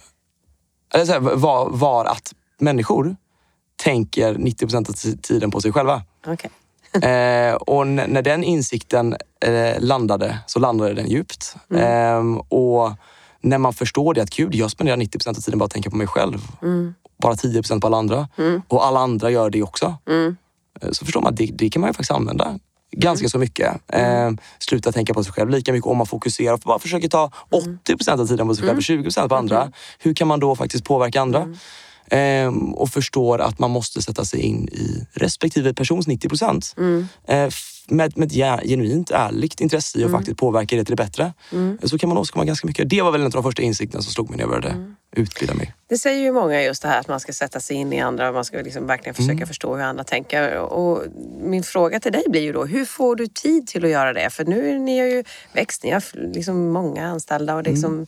eller 0.95 1.05
så 1.05 1.13
här, 1.13 1.21
var, 1.21 1.71
var 1.71 2.05
att 2.05 2.35
människor 2.59 3.17
tänker 3.77 4.35
90 4.39 4.67
procent 4.67 4.89
av 4.89 4.93
tiden 5.23 5.51
på 5.51 5.61
sig 5.61 5.73
själva. 5.73 6.03
Okay. 6.27 6.51
Eh, 7.03 7.55
och 7.55 7.87
när 7.87 8.23
den 8.23 8.45
insikten 8.45 9.17
eh, 9.41 9.81
landade 9.81 10.39
så 10.47 10.59
landade 10.59 10.95
den 10.95 11.11
djupt. 11.11 11.57
Mm. 11.71 11.83
Eh, 11.83 12.43
och 12.49 12.93
när 13.41 13.59
man 13.59 13.73
förstår 13.73 14.15
det 14.15 14.23
att 14.23 14.31
gud, 14.31 14.55
jag 14.55 14.71
spenderar 14.71 14.97
90 14.97 15.19
procent 15.19 15.39
av 15.39 15.41
tiden 15.41 15.59
bara 15.59 15.65
att 15.65 15.71
tänka 15.71 15.91
på 15.91 15.97
mig 15.97 16.07
själv. 16.07 16.39
Mm. 16.63 16.95
Bara 17.23 17.37
10 17.37 17.63
procent 17.63 17.81
på 17.81 17.87
alla 17.87 17.97
andra. 17.97 18.29
Mm. 18.39 18.63
Och 18.69 18.87
alla 18.87 19.01
andra 19.01 19.31
gör 19.31 19.51
det 19.51 19.63
också. 19.63 19.95
Mm. 20.09 20.37
Eh, 20.81 20.91
så 20.91 21.05
förstår 21.05 21.21
man 21.21 21.33
att 21.33 21.37
det, 21.37 21.47
det, 21.47 21.71
kan 21.71 21.81
man 21.81 21.89
ju 21.89 21.93
faktiskt 21.93 22.11
använda 22.11 22.59
ganska 22.97 23.23
mm. 23.23 23.31
så 23.31 23.39
mycket. 23.39 23.73
Eh, 23.93 24.31
sluta 24.59 24.93
tänka 24.93 25.15
på 25.15 25.25
sig 25.25 25.33
själv 25.33 25.51
lika 25.51 25.73
mycket 25.73 25.87
om 25.87 25.97
man 25.97 26.07
fokuserar 26.07 26.53
och 26.53 26.61
bara 26.65 26.79
försöker 26.79 27.09
ta 27.09 27.31
80 27.51 27.97
procent 27.97 28.21
av 28.21 28.27
tiden 28.27 28.49
på 28.49 28.55
sig 28.55 28.67
själv 28.67 28.77
och 28.77 28.85
20 28.85 29.03
procent 29.03 29.29
på 29.29 29.37
andra. 29.37 29.73
Hur 29.99 30.15
kan 30.15 30.29
man 30.29 30.41
då 30.41 30.57
faktiskt 30.57 30.85
påverka 30.85 31.21
andra? 31.21 31.49
Ehm, 32.11 32.75
och 32.75 32.89
förstår 32.89 33.41
att 33.41 33.59
man 33.59 33.71
måste 33.71 34.03
sätta 34.03 34.25
sig 34.25 34.41
in 34.41 34.69
i 34.69 35.07
respektive 35.13 35.75
persons 35.75 36.07
90 36.07 36.29
procent. 36.29 36.75
Mm. 36.79 37.09
Med, 37.89 38.19
med 38.19 38.27
ett 38.27 38.69
genuint 38.69 39.11
ärligt 39.11 39.61
intresse 39.61 39.99
i 39.99 40.03
att 40.03 40.09
mm. 40.09 40.19
faktiskt 40.19 40.39
påverka 40.39 40.77
det 40.77 40.85
till 40.85 40.97
det 40.97 41.03
bättre. 41.03 41.33
Mm. 41.53 41.79
Så 41.83 41.99
kan 41.99 42.09
man 42.09 42.19
åstadkomma 42.19 42.45
ganska 42.45 42.67
mycket. 42.67 42.91
Det 42.91 43.03
var 43.03 43.13
väl 43.13 43.21
en 43.21 43.27
av 43.27 43.33
de 43.33 43.43
första 43.43 43.63
insikterna 43.63 44.03
som 44.03 44.13
slog 44.13 44.31
mig 44.31 44.37
när 44.37 44.43
jag 44.43 44.51
började 44.51 44.69
mm. 44.69 44.97
utbilda 45.17 45.55
mig. 45.55 45.75
Det 45.89 45.99
säger 45.99 46.23
ju 46.23 46.33
många 46.33 46.63
just 46.63 46.83
det 46.83 46.89
här 46.89 47.01
att 47.01 47.09
man 47.09 47.21
ska 47.21 47.33
sätta 47.33 47.61
sig 47.61 47.77
in 47.77 47.93
i 47.93 48.01
andra 48.01 48.29
och 48.29 48.35
man 48.35 48.45
ska 48.45 48.57
liksom 48.57 48.87
verkligen 48.87 49.15
försöka 49.15 49.33
mm. 49.33 49.47
förstå 49.47 49.77
hur 49.77 49.83
andra 49.83 50.05
tänker. 50.05 50.59
Och 50.59 51.03
min 51.41 51.63
fråga 51.63 52.01
till 52.01 52.13
dig 52.13 52.25
blir 52.29 52.43
ju 52.43 52.53
då, 52.53 52.65
hur 52.65 52.85
får 52.85 53.17
du 53.17 53.27
tid 53.27 53.67
till 53.67 53.85
att 53.85 53.91
göra 53.91 54.13
det? 54.13 54.31
För 54.31 54.45
nu 54.45 54.79
ni 54.79 54.99
har 54.99 55.07
ju 55.07 55.25
växt, 55.53 55.85
ni 55.85 55.91
har 55.91 56.03
liksom 56.35 56.69
många 56.69 57.07
anställda 57.07 57.55
och 57.55 57.63
liksom 57.63 58.07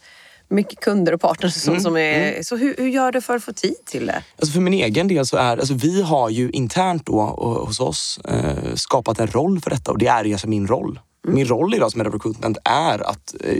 mycket 0.48 0.80
kunder 0.80 1.12
och 1.12 1.20
partners 1.20 1.68
mm. 1.68 1.80
som 1.80 1.96
är... 1.96 2.30
Mm. 2.30 2.44
Så 2.44 2.56
hur, 2.56 2.76
hur, 2.78 2.88
gör 2.88 3.12
du 3.12 3.20
för 3.20 3.36
att 3.36 3.44
få 3.44 3.52
tid 3.52 3.76
till 3.84 4.06
det? 4.06 4.22
Alltså 4.38 4.52
för 4.52 4.60
min 4.60 4.72
egen 4.72 5.08
del 5.08 5.26
så 5.26 5.36
är 5.36 5.56
alltså 5.56 5.74
vi 5.74 6.02
har 6.02 6.30
ju 6.30 6.50
internt 6.50 7.06
då 7.06 7.20
hos 7.66 7.80
oss 7.80 8.20
eh, 8.24 8.74
skapat 8.74 9.20
en 9.20 9.26
roll 9.26 9.60
för 9.60 9.70
detta 9.70 9.90
och 9.90 9.98
det 9.98 10.06
är 10.06 10.24
ju 10.24 10.32
alltså 10.32 10.48
min 10.48 10.66
roll. 10.66 11.00
Mm. 11.24 11.34
Min 11.34 11.46
roll 11.46 11.74
idag 11.74 11.92
som 11.92 12.00
head 12.00 12.08
of 12.08 12.14
recruitment 12.14 12.58
är 12.64 13.10
att 13.10 13.34
eh, 13.44 13.56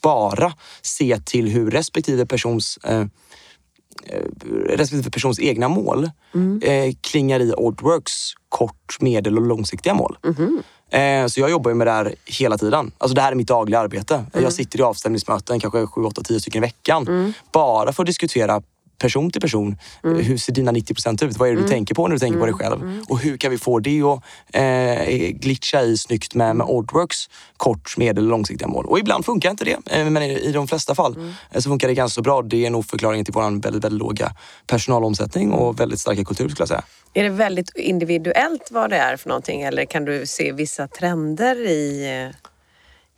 bara 0.00 0.52
se 0.82 1.18
till 1.24 1.48
hur 1.48 1.70
respektive 1.70 2.26
persons 2.26 2.78
eh 2.84 3.04
respektive 4.66 5.10
persons 5.10 5.40
egna 5.40 5.68
mål 5.68 6.10
mm. 6.34 6.62
eh, 6.62 6.94
klingar 7.00 7.40
i 7.40 7.52
Oddworks 7.52 8.32
kort, 8.48 8.96
medel 9.00 9.38
och 9.38 9.46
långsiktiga 9.46 9.94
mål. 9.94 10.18
Mm. 10.24 10.62
Eh, 10.90 11.26
så 11.26 11.40
jag 11.40 11.50
jobbar 11.50 11.74
med 11.74 11.86
det 11.86 11.90
här 11.90 12.14
hela 12.24 12.58
tiden. 12.58 12.92
Alltså 12.98 13.14
det 13.14 13.20
här 13.20 13.32
är 13.32 13.36
mitt 13.36 13.48
dagliga 13.48 13.80
arbete. 13.80 14.14
Mm. 14.14 14.44
Jag 14.44 14.52
sitter 14.52 14.78
i 14.78 14.82
avstämningsmöten, 14.82 15.60
kanske 15.60 15.86
7, 15.86 16.02
8, 16.04 16.22
10 16.22 16.40
stycken 16.40 16.58
i 16.58 16.66
veckan. 16.66 17.08
Mm. 17.08 17.32
Bara 17.52 17.92
för 17.92 18.02
att 18.02 18.06
diskutera 18.06 18.62
person 18.98 19.30
till 19.30 19.40
person. 19.40 19.76
Hur 20.02 20.36
ser 20.36 20.52
dina 20.52 20.72
90 20.72 20.94
procent 20.94 21.22
ut? 21.22 21.36
Vad 21.36 21.48
är 21.48 21.56
det 21.56 21.62
du 21.62 21.68
tänker 21.68 21.94
på 21.94 22.06
när 22.08 22.14
du 22.14 22.18
tänker 22.18 22.38
på 22.38 22.46
dig 22.46 22.54
själv? 22.54 23.02
Och 23.08 23.18
hur 23.18 23.36
kan 23.36 23.50
vi 23.50 23.58
få 23.58 23.78
det 23.78 24.02
att 24.02 24.22
eh, 24.52 25.08
glitcha 25.30 25.82
i 25.82 25.96
snyggt 25.96 26.34
med, 26.34 26.56
med 26.56 26.66
Oddworks 26.66 27.28
kort, 27.56 27.96
medel 27.96 28.24
och 28.24 28.30
långsiktiga 28.30 28.68
mål? 28.68 28.86
Och 28.86 28.98
ibland 28.98 29.24
funkar 29.24 29.50
inte 29.50 29.64
det, 29.64 29.78
eh, 29.90 30.10
men 30.10 30.22
i, 30.22 30.38
i 30.38 30.52
de 30.52 30.68
flesta 30.68 30.94
fall 30.94 31.16
eh, 31.50 31.60
så 31.60 31.70
funkar 31.70 31.88
det 31.88 31.94
ganska 31.94 32.22
bra. 32.22 32.42
Det 32.42 32.66
är 32.66 32.70
nog 32.70 32.84
förklaringen 32.86 33.24
till 33.24 33.34
vår 33.34 33.42
väldigt, 33.62 33.84
väldigt 33.84 33.92
låga 33.92 34.32
personalomsättning 34.66 35.52
och 35.52 35.80
väldigt 35.80 36.00
starka 36.00 36.24
kultur 36.24 36.48
skulle 36.48 36.62
jag 36.62 36.68
säga. 36.68 36.84
Är 37.12 37.22
det 37.22 37.28
väldigt 37.28 37.76
individuellt 37.76 38.68
vad 38.70 38.90
det 38.90 38.96
är 38.96 39.16
för 39.16 39.28
någonting 39.28 39.62
eller 39.62 39.84
kan 39.84 40.04
du 40.04 40.26
se 40.26 40.52
vissa 40.52 40.88
trender 40.88 41.66
i, 41.66 42.06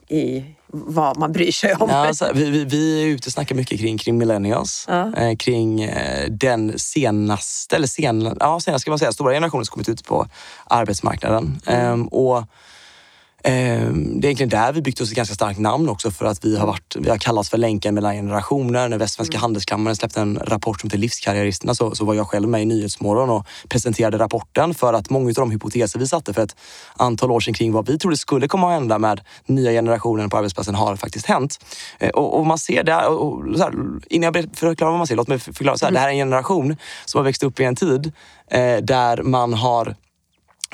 eh, 0.08 0.16
i 0.18 0.44
vad 0.72 1.18
man 1.18 1.32
bryr 1.32 1.52
sig 1.52 1.74
om? 1.74 1.90
Ja, 1.90 2.06
alltså, 2.06 2.30
vi, 2.34 2.50
vi, 2.50 2.64
vi 2.64 3.02
är 3.02 3.06
ute 3.06 3.26
och 3.26 3.32
snackar 3.32 3.54
mycket 3.54 3.80
kring, 3.80 3.98
kring 3.98 4.18
millennials. 4.18 4.84
Ja. 4.88 5.16
Eh, 5.16 5.36
kring 5.36 5.82
eh, 5.82 6.30
den 6.30 6.78
senaste, 6.78 7.76
eller 7.76 7.86
sen, 7.86 8.36
ja, 8.40 8.60
senaste 8.60 8.80
ska 8.80 8.90
man 8.90 8.98
säga, 8.98 9.12
stora 9.12 9.32
generationen 9.32 9.64
som 9.64 9.72
kommit 9.72 9.88
ut 9.88 10.04
på 10.04 10.26
arbetsmarknaden. 10.64 11.60
Ehm, 11.66 12.08
och 12.08 12.38
Ehm, 12.38 12.46
Det 13.42 13.50
är 13.50 14.24
egentligen 14.24 14.48
där 14.48 14.72
vi 14.72 14.82
byggt 14.82 15.00
oss 15.00 15.10
ett 15.10 15.16
ganska 15.16 15.34
starkt 15.34 15.58
namn 15.58 15.88
också 15.88 16.10
för 16.10 16.24
att 16.24 16.44
vi 16.44 16.56
har, 16.56 16.66
varit, 16.66 16.96
vi 16.98 17.10
har 17.10 17.16
kallats 17.16 17.50
för 17.50 17.58
länken 17.58 17.94
mellan 17.94 18.14
generationer. 18.14 18.88
När 18.88 18.98
Västsvenska 18.98 19.38
handelskammaren 19.38 19.96
släppte 19.96 20.20
en 20.20 20.38
rapport 20.38 20.80
som 20.80 20.88
heter 20.88 20.98
Livskarriäristerna 20.98 21.74
så, 21.74 21.94
så 21.94 22.04
var 22.04 22.14
jag 22.14 22.26
själv 22.26 22.48
med 22.48 22.62
i 22.62 22.64
Nyhetsmorgon 22.64 23.30
och 23.30 23.46
presenterade 23.68 24.18
rapporten 24.18 24.74
för 24.74 24.92
att 24.92 25.10
många 25.10 25.28
av 25.28 25.34
de 25.34 25.50
hypoteser 25.50 25.98
vi 25.98 26.06
satte 26.06 26.34
för 26.34 26.42
ett 26.42 26.56
antal 26.96 27.30
år 27.30 27.40
sedan 27.40 27.54
kring 27.54 27.72
vad 27.72 27.88
vi 27.88 27.98
trodde 27.98 28.16
skulle 28.16 28.48
komma 28.48 28.66
att 28.66 28.72
hända 28.80 28.98
med 28.98 29.20
nya 29.46 29.70
generationen 29.70 30.30
på 30.30 30.36
arbetsplatsen 30.36 30.74
har 30.74 30.96
faktiskt 30.96 31.26
hänt. 31.26 31.64
Eh, 31.98 32.10
Och, 32.10 32.38
och 32.38 32.46
man 32.46 32.58
ser 32.58 32.84
där, 32.84 33.08
och, 33.08 33.58
här, 33.58 33.72
innan 34.10 34.34
jag 34.34 34.56
förklarar 34.56 34.90
vad 34.90 34.98
man 34.98 35.06
ser, 35.06 35.16
låt 35.16 35.28
mig 35.28 35.38
förklara. 35.38 35.78
Så 35.78 35.84
här, 35.84 35.92
Det 35.92 35.98
här 35.98 36.08
är 36.08 36.12
en 36.12 36.18
generation 36.18 36.76
som 37.04 37.18
har 37.18 37.24
växt 37.24 37.42
upp 37.42 37.60
i 37.60 37.64
en 37.64 37.76
tid 37.76 38.12
eh, 38.50 38.76
där 38.76 39.22
man 39.22 39.54
har 39.54 39.96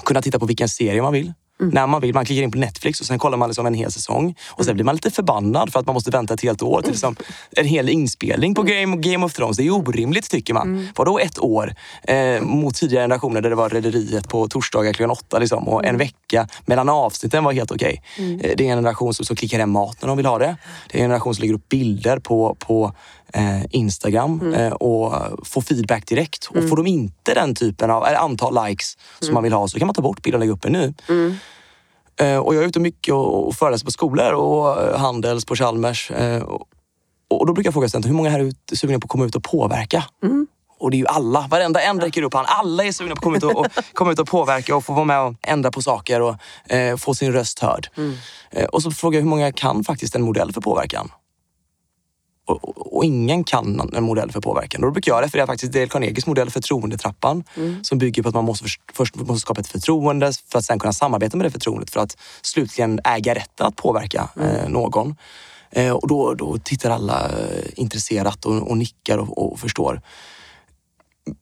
kunna 0.05 0.23
titta 0.23 0.39
på 0.39 0.47
vilken 0.47 0.69
serie 0.69 1.03
man 1.03 1.13
vill. 1.13 1.33
När 1.59 1.87
man 1.87 2.01
vill. 2.01 2.15
Man 2.15 2.25
klickar 2.25 2.43
in 2.43 2.51
på 2.51 2.59
Netflix 2.59 3.01
och 3.01 3.07
sen 3.07 3.19
kollar 3.19 3.39
man 3.39 3.49
liksom 3.49 3.67
en 3.67 3.75
hel 3.75 3.93
säsong. 3.93 4.35
Och 4.51 4.65
sen 4.65 4.75
blir 4.75 4.85
man 4.85 4.95
lite 4.95 5.11
förbannad 5.11 5.73
för 5.73 5.81
att 5.81 5.87
man 5.87 5.95
måste 5.95 6.11
vänta 6.11 6.35
ett 6.35 6.43
helt 6.43 6.63
år 6.63 6.83
till 6.83 6.91
liksom 6.91 7.17
en 7.51 7.65
hel 7.65 7.89
inspelning 7.89 8.55
på 8.55 8.63
Game, 8.63 8.97
Game 8.97 9.27
of 9.27 9.33
Thrones. 9.33 9.57
Det 9.57 9.67
är 9.67 9.71
orimligt 9.71 10.31
tycker 10.31 10.55
man. 10.55 10.89
Vadå 10.97 11.19
ett 11.19 11.39
år? 11.39 11.75
Eh, 12.03 12.41
mot 12.41 12.75
tidigare 12.75 13.05
generationer 13.05 13.41
där 13.41 13.51
det 13.51 13.57
var 13.57 13.69
Rederiet 13.69 14.29
på 14.29 14.49
torsdagar 14.49 14.93
klockan 14.93 15.11
åtta 15.11 15.39
liksom, 15.39 15.69
och 15.69 15.85
en 15.85 15.99
vecka 15.99 16.49
mellan 16.67 16.89
avsnitten 16.89 17.45
var 17.45 17.53
helt 17.53 17.73
okej. 17.73 18.03
Eh, 18.19 18.51
det 18.57 18.67
är 18.67 18.71
en 18.71 18.77
generation 18.77 19.15
som, 19.15 19.27
som 19.27 19.37
klickar 19.37 19.59
hem 19.59 19.71
mat 19.71 19.97
när 20.01 20.09
de 20.09 20.17
vill 20.17 20.27
ha 20.27 20.39
det. 20.39 20.57
Det 20.91 20.99
är 20.99 21.03
en 21.03 21.09
generation 21.11 21.35
som 21.35 21.43
lägger 21.43 21.55
upp 21.55 21.69
bilder 21.69 22.19
på, 22.19 22.57
på 22.59 22.93
Instagram 23.71 24.55
eh, 24.55 24.73
och 24.73 25.13
får 25.47 25.61
feedback 25.61 26.07
direkt. 26.07 26.47
Och 26.47 26.69
får 26.69 26.77
de 26.77 26.87
inte 26.87 27.35
den 27.35 27.55
typen 27.55 27.91
av 27.91 28.05
antal 28.05 28.67
likes 28.67 28.97
som 29.21 29.35
man 29.35 29.43
vill 29.43 29.53
ha 29.53 29.69
så 29.69 29.79
kan 29.79 29.87
man 29.87 29.95
ta 29.95 30.03
bort 30.03 30.23
bilden 30.23 30.37
och 30.37 30.41
lägga 30.41 30.53
upp 30.53 30.65
en 30.65 30.73
ny. 30.73 30.95
Eh, 32.21 32.37
och 32.37 32.55
jag 32.55 32.63
är 32.63 32.69
ute 32.69 32.81
mycket 32.81 33.15
och, 33.15 33.55
föreläser 33.55 33.85
på 33.85 33.91
skolor 33.91 34.33
och 34.33 34.83
eh, 34.83 34.99
Handels 34.99 35.45
på 35.45 35.57
Chalmers. 35.57 36.11
Eh, 36.11 36.43
och, 37.29 37.47
då 37.47 37.53
brukar 37.53 37.69
jag 37.69 37.75
fråga 37.75 37.89
studenter, 37.89 38.09
hur 38.09 38.17
många 38.17 38.31
här 38.31 38.41
är 38.41 38.77
sugna 38.77 38.99
på 38.99 39.05
att 39.05 39.11
komma 39.11 39.25
ut 39.25 39.35
och 39.35 39.45
påverka? 39.45 40.05
Och 40.79 40.91
det 40.91 40.97
är 40.97 40.99
ju 40.99 41.07
alla, 41.07 41.47
varenda 41.51 41.81
en 41.81 42.01
räcker 42.01 42.23
upp 42.23 42.35
hand. 42.35 42.47
Alla 42.51 42.85
är 42.85 42.93
sugna 42.93 43.15
på 43.15 43.19
att 43.19 43.23
komma 43.23 43.37
ut 43.37 43.43
och, 43.43 43.61
och, 43.61 43.67
komma 43.93 44.13
ut 44.13 44.19
och 44.19 44.29
påverka 44.29 44.77
och 44.77 44.85
få 44.85 44.93
vara 44.93 45.05
med 45.05 45.21
och 45.21 45.35
ändra 45.43 45.71
på 45.71 45.83
saker 45.83 46.21
och 46.21 46.37
eh, 46.73 46.97
få 46.97 47.15
sin 47.15 47.33
röst 47.33 47.59
hörd. 47.59 47.89
Eh, 48.51 48.65
och 48.65 48.83
så 48.83 48.91
frågar 48.91 49.19
jag 49.19 49.23
hur 49.23 49.31
många 49.31 49.53
kan 49.53 49.85
faktiskt 49.85 50.15
en 50.15 50.23
modell 50.23 50.53
för 50.53 50.61
påverkan? 50.61 51.11
Och, 52.47 52.97
och, 52.97 53.05
ingen 53.05 53.45
kan 53.45 53.91
en 53.95 54.05
modell 54.05 54.33
för 54.33 54.41
påverkan. 54.41 54.81
Och 54.83 54.87
då 54.87 54.93
brukar 54.93 55.13
jag 55.13 55.23
referera 55.23 55.47
faktiskt 55.47 55.73
till 55.73 55.91
Carnegies 55.91 56.27
modell 56.27 56.51
förtroendetrappan 56.51 57.45
som 57.83 57.99
bygger 57.99 58.23
på 58.23 58.29
att 58.29 58.35
man 58.35 58.45
måste 58.45 58.65
först, 58.65 58.81
först 58.93 59.17
måste 59.17 59.41
skapa 59.41 59.61
ett 59.61 59.67
förtroende 59.67 60.33
för 60.49 60.59
att 60.59 60.65
sen 60.65 60.79
kunna 60.79 60.93
samarbeta 60.93 61.37
med 61.37 61.47
det 61.47 61.51
förtroendet 61.51 61.91
för 61.91 62.01
att 62.01 62.17
slutligen 62.43 63.01
äga 63.05 63.35
rätten 63.35 63.67
att 63.67 63.77
påverka 63.77 64.29
eh, 64.41 64.69
någon. 64.69 65.17
Eh, 65.71 65.93
och 65.93 66.09
då, 66.09 66.35
då 66.35 66.59
tittar 66.59 66.91
alla 66.91 67.29
eh, 67.29 67.65
intresserat 67.77 68.45
och, 68.45 68.71
och 68.71 68.79
nickar 68.79 69.19
och, 69.19 69.53
och 69.53 69.61
förstår. 69.61 70.01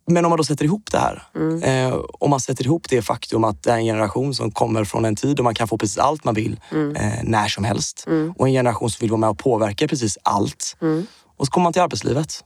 Men 0.07 0.25
om 0.25 0.29
man 0.29 0.37
då 0.37 0.45
sätter 0.45 0.65
ihop 0.65 0.91
det 0.93 0.99
här. 0.99 1.23
Eh, 1.63 1.97
om 2.19 2.31
man 2.31 2.41
sätter 2.41 2.65
ihop 2.65 2.87
det 2.89 3.03
faktum 3.03 3.45
att 3.45 3.63
det 3.63 3.71
är 3.71 3.77
en 3.77 3.85
generation 3.85 4.35
som 4.35 4.51
kommer 4.51 4.85
från 4.85 5.05
en 5.05 5.17
tid 5.17 5.37
då 5.37 5.43
man 5.43 5.55
kan 5.55 5.69
få 5.69 5.79
precis 5.79 5.99
allt 5.99 6.25
man 6.25 6.35
vill 6.35 6.61
eh, 6.97 7.13
när 7.23 7.49
som 7.49 7.65
helst. 7.65 8.05
Och 8.37 8.47
en 8.47 8.53
generation 8.53 8.91
som 8.91 9.05
vill 9.05 9.11
vara 9.11 9.21
med 9.21 9.31
och 9.31 9.39
påverka 9.39 9.89
precis 9.89 10.19
allt. 10.23 10.77
Och 11.37 11.47
så 11.47 11.53
kommer 11.53 11.63
man 11.65 11.73
till 11.73 11.83
arbetslivet. 11.83 12.45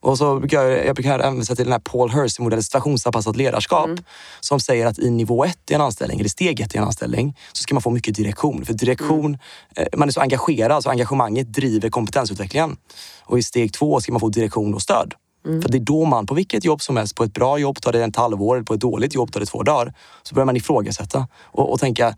Och 0.00 0.18
så 0.18 0.38
brukar 0.38 0.62
jag, 0.62 0.86
jag 0.86 0.94
brukar 0.94 1.18
hänvisa 1.18 1.56
till 1.56 1.64
den 1.64 1.72
här 1.72 1.80
Paul 1.80 2.10
Hersey-modellen, 2.10 2.62
situationsanpassat 2.62 3.36
ledarskap, 3.36 3.90
som 4.40 4.60
säger 4.60 4.86
att 4.86 4.98
i 4.98 5.10
nivå 5.10 5.44
ett 5.44 5.70
i 5.70 5.74
en 5.74 5.80
anställning, 5.80 6.20
eller 6.20 6.28
steg 6.28 6.60
ett 6.60 6.74
i 6.74 6.78
en 6.78 6.84
anställning, 6.84 7.36
så 7.52 7.62
ska 7.62 7.74
man 7.74 7.82
få 7.82 7.90
mycket 7.90 8.14
direktion. 8.14 8.64
För 8.64 8.74
direktion, 8.74 9.38
eh, 9.76 9.86
man 9.96 10.08
är 10.08 10.12
så 10.12 10.20
engagerad, 10.20 10.82
så 10.82 10.90
engagemanget 10.90 11.52
driver 11.52 11.88
kompetensutvecklingen. 11.90 12.76
Och 13.24 13.38
i 13.38 13.42
steg 13.42 13.72
två 13.72 14.00
ska 14.00 14.12
man 14.12 14.20
få 14.20 14.28
direktion 14.28 14.74
och 14.74 14.82
stöd. 14.82 15.14
För 15.62 15.68
det 15.68 15.78
är 15.78 15.80
då 15.80 16.04
man, 16.04 16.26
på 16.26 16.34
vilket 16.34 16.64
jobb 16.64 16.82
som 16.82 16.96
helst, 16.96 17.16
på 17.16 17.24
ett 17.24 17.32
bra 17.32 17.58
jobb 17.58 17.80
tar 17.80 17.92
det 17.92 18.04
ett 18.04 18.16
halvår, 18.16 18.56
eller 18.56 18.64
på 18.64 18.74
ett 18.74 18.80
dåligt 18.80 19.14
jobb 19.14 19.32
tar 19.32 19.40
det 19.40 19.46
två 19.46 19.62
dagar. 19.62 19.94
Så 20.22 20.34
börjar 20.34 20.46
man 20.46 20.56
ifrågasätta 20.56 21.28
och, 21.42 21.72
och 21.72 21.80
tänka, 21.80 22.16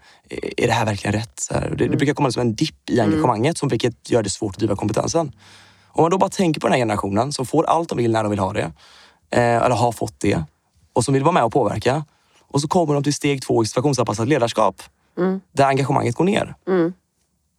är 0.56 0.66
det 0.66 0.72
här 0.72 0.86
verkligen 0.86 1.12
rätt? 1.12 1.40
Så 1.40 1.54
det, 1.54 1.88
det 1.88 1.96
brukar 1.96 2.14
komma 2.14 2.30
som 2.30 2.40
en 2.40 2.54
dipp 2.54 2.90
i 2.90 3.00
engagemanget, 3.00 3.58
som 3.58 3.68
vilket 3.68 4.10
gör 4.10 4.22
det 4.22 4.30
svårt 4.30 4.54
att 4.54 4.58
driva 4.58 4.76
kompetensen. 4.76 5.32
Om 5.88 6.02
man 6.02 6.10
då 6.10 6.18
bara 6.18 6.30
tänker 6.30 6.60
på 6.60 6.66
den 6.66 6.72
här 6.72 6.80
generationen 6.80 7.32
som 7.32 7.46
får 7.46 7.64
allt 7.64 7.88
de 7.88 7.98
vill 7.98 8.12
när 8.12 8.22
de 8.22 8.30
vill 8.30 8.38
ha 8.38 8.52
det, 8.52 8.72
eh, 9.30 9.56
eller 9.56 9.76
har 9.76 9.92
fått 9.92 10.20
det, 10.20 10.44
och 10.92 11.04
som 11.04 11.14
vill 11.14 11.22
vara 11.22 11.32
med 11.32 11.44
och 11.44 11.52
påverka. 11.52 12.04
Och 12.48 12.60
så 12.60 12.68
kommer 12.68 12.94
de 12.94 13.02
till 13.02 13.14
steg 13.14 13.42
två 13.42 13.62
i 13.62 13.66
situationsanpassat 13.66 14.28
ledarskap, 14.28 14.82
där 15.52 15.64
engagemanget 15.64 16.14
går 16.14 16.24
ner. 16.24 16.54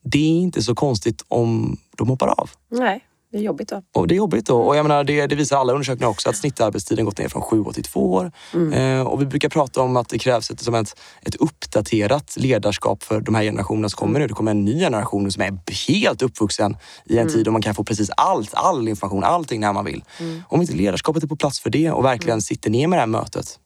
Det 0.03 0.17
är 0.17 0.41
inte 0.41 0.63
så 0.63 0.75
konstigt 0.75 1.25
om 1.27 1.77
de 1.97 2.07
hoppar 2.07 2.27
av. 2.27 2.49
Nej, 2.69 3.03
det 3.31 3.37
är 3.37 3.41
jobbigt 3.41 3.69
då. 3.69 3.81
Och 3.93 4.07
det 4.07 4.13
är 4.13 4.17
jobbigt 4.17 4.45
då. 4.45 4.61
Och 4.61 4.75
jag 4.75 4.83
menar, 4.83 5.03
det, 5.03 5.27
det 5.27 5.35
visar 5.35 5.57
alla 5.57 5.73
undersökningar 5.73 6.09
också 6.09 6.29
att 6.29 6.37
snittarbetstiden 6.37 7.05
gått 7.05 7.17
ner 7.17 7.27
från 7.27 7.41
sju 7.41 7.61
år 7.61 7.71
till 7.71 7.83
två 7.83 8.13
år. 8.13 8.31
Eh, 8.73 9.01
och 9.01 9.21
vi 9.21 9.25
brukar 9.25 9.49
prata 9.49 9.81
om 9.81 9.97
att 9.97 10.09
det 10.09 10.19
krävs 10.19 10.51
ett, 10.51 10.59
som 10.59 10.75
ett, 10.75 10.99
ett 11.21 11.35
uppdaterat 11.35 12.37
ledarskap 12.37 13.03
för 13.03 13.21
de 13.21 13.35
här 13.35 13.43
generationerna 13.43 13.89
som 13.89 13.97
kommer 13.97 14.19
nu. 14.19 14.27
Det 14.27 14.33
kommer 14.33 14.51
en 14.51 14.65
ny 14.65 14.79
generation 14.79 15.31
som 15.31 15.41
är 15.41 15.59
helt 15.87 16.21
uppvuxen 16.21 16.77
i 17.05 17.17
en 17.17 17.27
tid 17.29 17.45
då 17.45 17.51
man 17.51 17.61
kan 17.61 17.75
få 17.75 17.83
precis 17.83 18.09
allt, 18.17 18.53
all 18.53 18.87
information, 18.87 19.23
allting 19.23 19.61
när 19.61 19.73
man 19.73 19.85
vill. 19.85 20.03
Om 20.47 20.61
inte 20.61 20.73
ledarskapet 20.73 21.23
är 21.23 21.27
på 21.27 21.35
plats 21.35 21.59
för 21.59 21.69
det 21.69 21.91
och 21.91 22.05
verkligen 22.05 22.41
sitter 22.41 22.69
ner 22.69 22.87
med 22.87 22.97
det 22.97 23.01
här 23.01 23.07
mötet, 23.07 23.59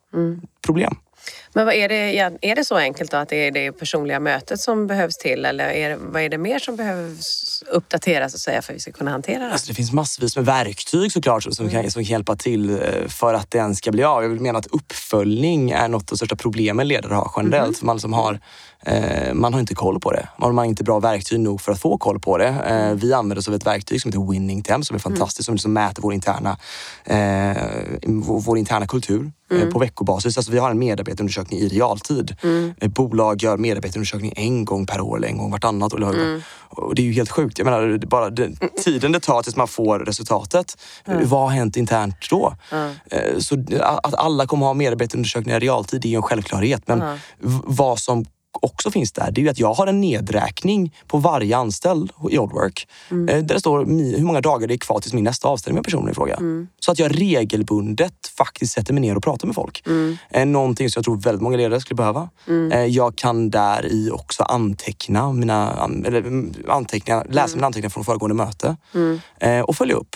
problem. 0.65 0.95
Men 1.53 1.65
vad 1.65 1.75
är, 1.75 1.89
det, 1.89 2.17
är 2.41 2.55
det 2.55 2.65
så 2.65 2.75
enkelt 2.75 3.11
då 3.11 3.17
att 3.17 3.29
det 3.29 3.47
är 3.47 3.51
det 3.51 3.71
personliga 3.71 4.19
mötet 4.19 4.59
som 4.59 4.87
behövs 4.87 5.17
till 5.17 5.45
eller 5.45 5.69
är 5.69 5.89
det, 5.89 5.97
vad 5.99 6.21
är 6.21 6.29
det 6.29 6.37
mer 6.37 6.59
som 6.59 6.75
behövs 6.75 7.63
uppdateras 7.67 8.33
att 8.33 8.39
säga 8.39 8.61
för 8.61 8.73
att 8.73 8.75
vi 8.75 8.79
ska 8.79 8.91
kunna 8.91 9.11
hantera 9.11 9.43
det? 9.45 9.51
Alltså 9.51 9.67
det 9.67 9.73
finns 9.73 9.91
massvis 9.91 10.35
med 10.35 10.45
verktyg 10.45 11.11
såklart 11.11 11.43
som, 11.43 11.51
som, 11.51 11.69
kan, 11.69 11.91
som 11.91 12.03
kan 12.03 12.11
hjälpa 12.11 12.35
till 12.35 12.69
eh, 12.69 13.07
för 13.07 13.33
att 13.33 13.51
den 13.51 13.75
ska 13.75 13.91
bli 13.91 14.03
av. 14.03 14.23
Jag 14.23 14.29
vill 14.29 14.41
mena 14.41 14.59
att 14.59 14.67
uppföljning 14.67 15.71
är 15.71 15.87
något 15.87 16.01
av 16.01 16.05
de 16.05 16.17
största 16.17 16.35
problemen 16.35 16.87
ledare 16.87 17.13
har 17.13 17.31
generellt. 17.37 17.77
För 17.77 17.85
man, 17.85 17.99
som 17.99 18.13
har, 18.13 18.39
man 19.33 19.53
har 19.53 19.59
inte 19.59 19.75
koll 19.75 19.99
på 19.99 20.11
det. 20.11 20.29
Man 20.37 20.57
har 20.57 20.65
inte 20.65 20.83
bra 20.83 20.99
verktyg 20.99 21.39
nog 21.39 21.61
för 21.61 21.71
att 21.71 21.79
få 21.81 21.97
koll 21.97 22.19
på 22.19 22.37
det. 22.37 22.47
Eh, 22.47 22.91
vi 22.93 23.13
använder 23.13 23.37
oss 23.37 23.47
av 23.47 23.53
ett 23.53 23.65
verktyg 23.65 24.01
som 24.01 24.09
heter 24.11 24.31
Winning 24.31 24.61
Temp 24.63 24.85
som 24.85 24.95
är 24.95 24.99
fantastiskt, 24.99 25.45
som 25.45 25.55
liksom 25.55 25.73
mäter 25.73 26.01
vår 26.01 26.13
interna, 26.13 26.57
eh, 27.05 27.57
vår, 28.05 28.39
vår 28.41 28.57
interna 28.57 28.87
kultur 28.87 29.31
eh, 29.51 29.67
på 29.69 29.79
veckobasis. 29.79 30.37
Alltså 30.37 30.51
vi 30.51 30.57
har 30.59 30.71
en 30.71 30.79
medarbetarundersökning 30.79 31.59
i 31.59 31.67
realtid. 31.67 32.35
Eh, 32.81 32.89
Bolag 32.89 33.41
gör 33.43 33.57
medarbetarundersökning 33.57 34.33
en 34.35 34.65
gång 34.65 34.85
per 34.85 35.01
år 35.01 35.17
eller 35.17 35.27
en 35.27 35.37
gång 35.37 35.51
vartannat 35.51 35.93
eller- 35.93 36.07
Och 36.69 36.95
det 36.95 37.01
är 37.01 37.03
ju 37.05 37.13
helt 37.13 37.31
sjukt. 37.31 37.57
Jag 37.57 37.65
menar, 37.65 37.81
det 37.87 38.07
bara 38.07 38.29
den, 38.29 38.57
tiden 38.83 39.11
det 39.11 39.19
tar 39.19 39.41
tills 39.41 39.55
man 39.55 39.67
får 39.67 39.99
resultatet. 39.99 40.77
Vad 41.05 41.41
har 41.41 41.49
hänt 41.49 41.77
internt 41.77 42.15
då? 42.29 42.53
Eh, 43.11 43.37
Så 43.39 43.63
att 43.81 44.13
alla 44.15 44.45
kommer 44.47 44.65
ha 44.65 44.73
medarbetarundersökningar 44.73 45.57
i 45.63 45.65
realtid 45.65 46.05
är 46.05 46.09
ju 46.09 46.15
en 46.15 46.21
självklarhet. 46.21 46.87
Men 46.87 46.99
vad 47.65 47.99
som 47.99 48.25
också 48.61 48.91
finns 48.91 49.11
där, 49.11 49.31
det 49.31 49.41
är 49.41 49.43
ju 49.43 49.49
att 49.49 49.59
jag 49.59 49.73
har 49.73 49.87
en 49.87 50.01
nedräkning 50.01 50.95
på 51.07 51.17
varje 51.17 51.57
anställd 51.57 52.11
i 52.31 52.37
Oldwork. 52.37 52.87
eh, 53.11 53.15
Där 53.25 53.41
det 53.41 53.59
står 53.59 53.85
hur 54.17 54.23
många 54.25 54.41
dagar 54.41 54.67
det 54.67 54.73
är 54.73 54.77
kvar 54.77 54.99
tills 54.99 55.13
min 55.13 55.23
nästa 55.23 55.47
avställning 55.47 55.75
med 55.75 55.83
personen 55.85 56.09
i 56.11 56.13
fråga. 56.13 56.37
Så 56.79 56.91
att 56.91 56.99
jag 56.99 57.21
regelbundet 57.21 58.13
faktiskt 58.37 58.73
sätter 58.73 58.93
mig 58.93 59.01
ner 59.01 59.15
och 59.17 59.23
pratar 59.23 59.47
med 59.47 59.55
folk. 59.55 59.83
Eh, 60.29 60.45
Någonting 60.45 60.89
som 60.89 60.99
jag 60.99 61.05
tror 61.05 61.17
väldigt 61.21 61.41
många 61.41 61.57
ledare 61.57 61.79
skulle 61.81 61.95
behöva. 61.95 62.29
Eh, 62.71 62.85
Jag 62.85 63.15
kan 63.15 63.49
där 63.49 63.85
i 63.85 64.09
också 64.11 64.43
anteckna 64.43 65.31
mina, 65.33 65.89
eller 66.05 66.19
mm, 66.19 66.53
anteckningar, 66.67 67.27
läsa 67.29 67.55
mina 67.55 67.67
anteckningar 67.67 67.89
från 67.89 68.03
föregående 68.03 68.35
möte. 68.35 68.75
Eh, 69.39 69.59
Och 69.59 69.75
följa 69.75 69.95
upp. 69.95 70.15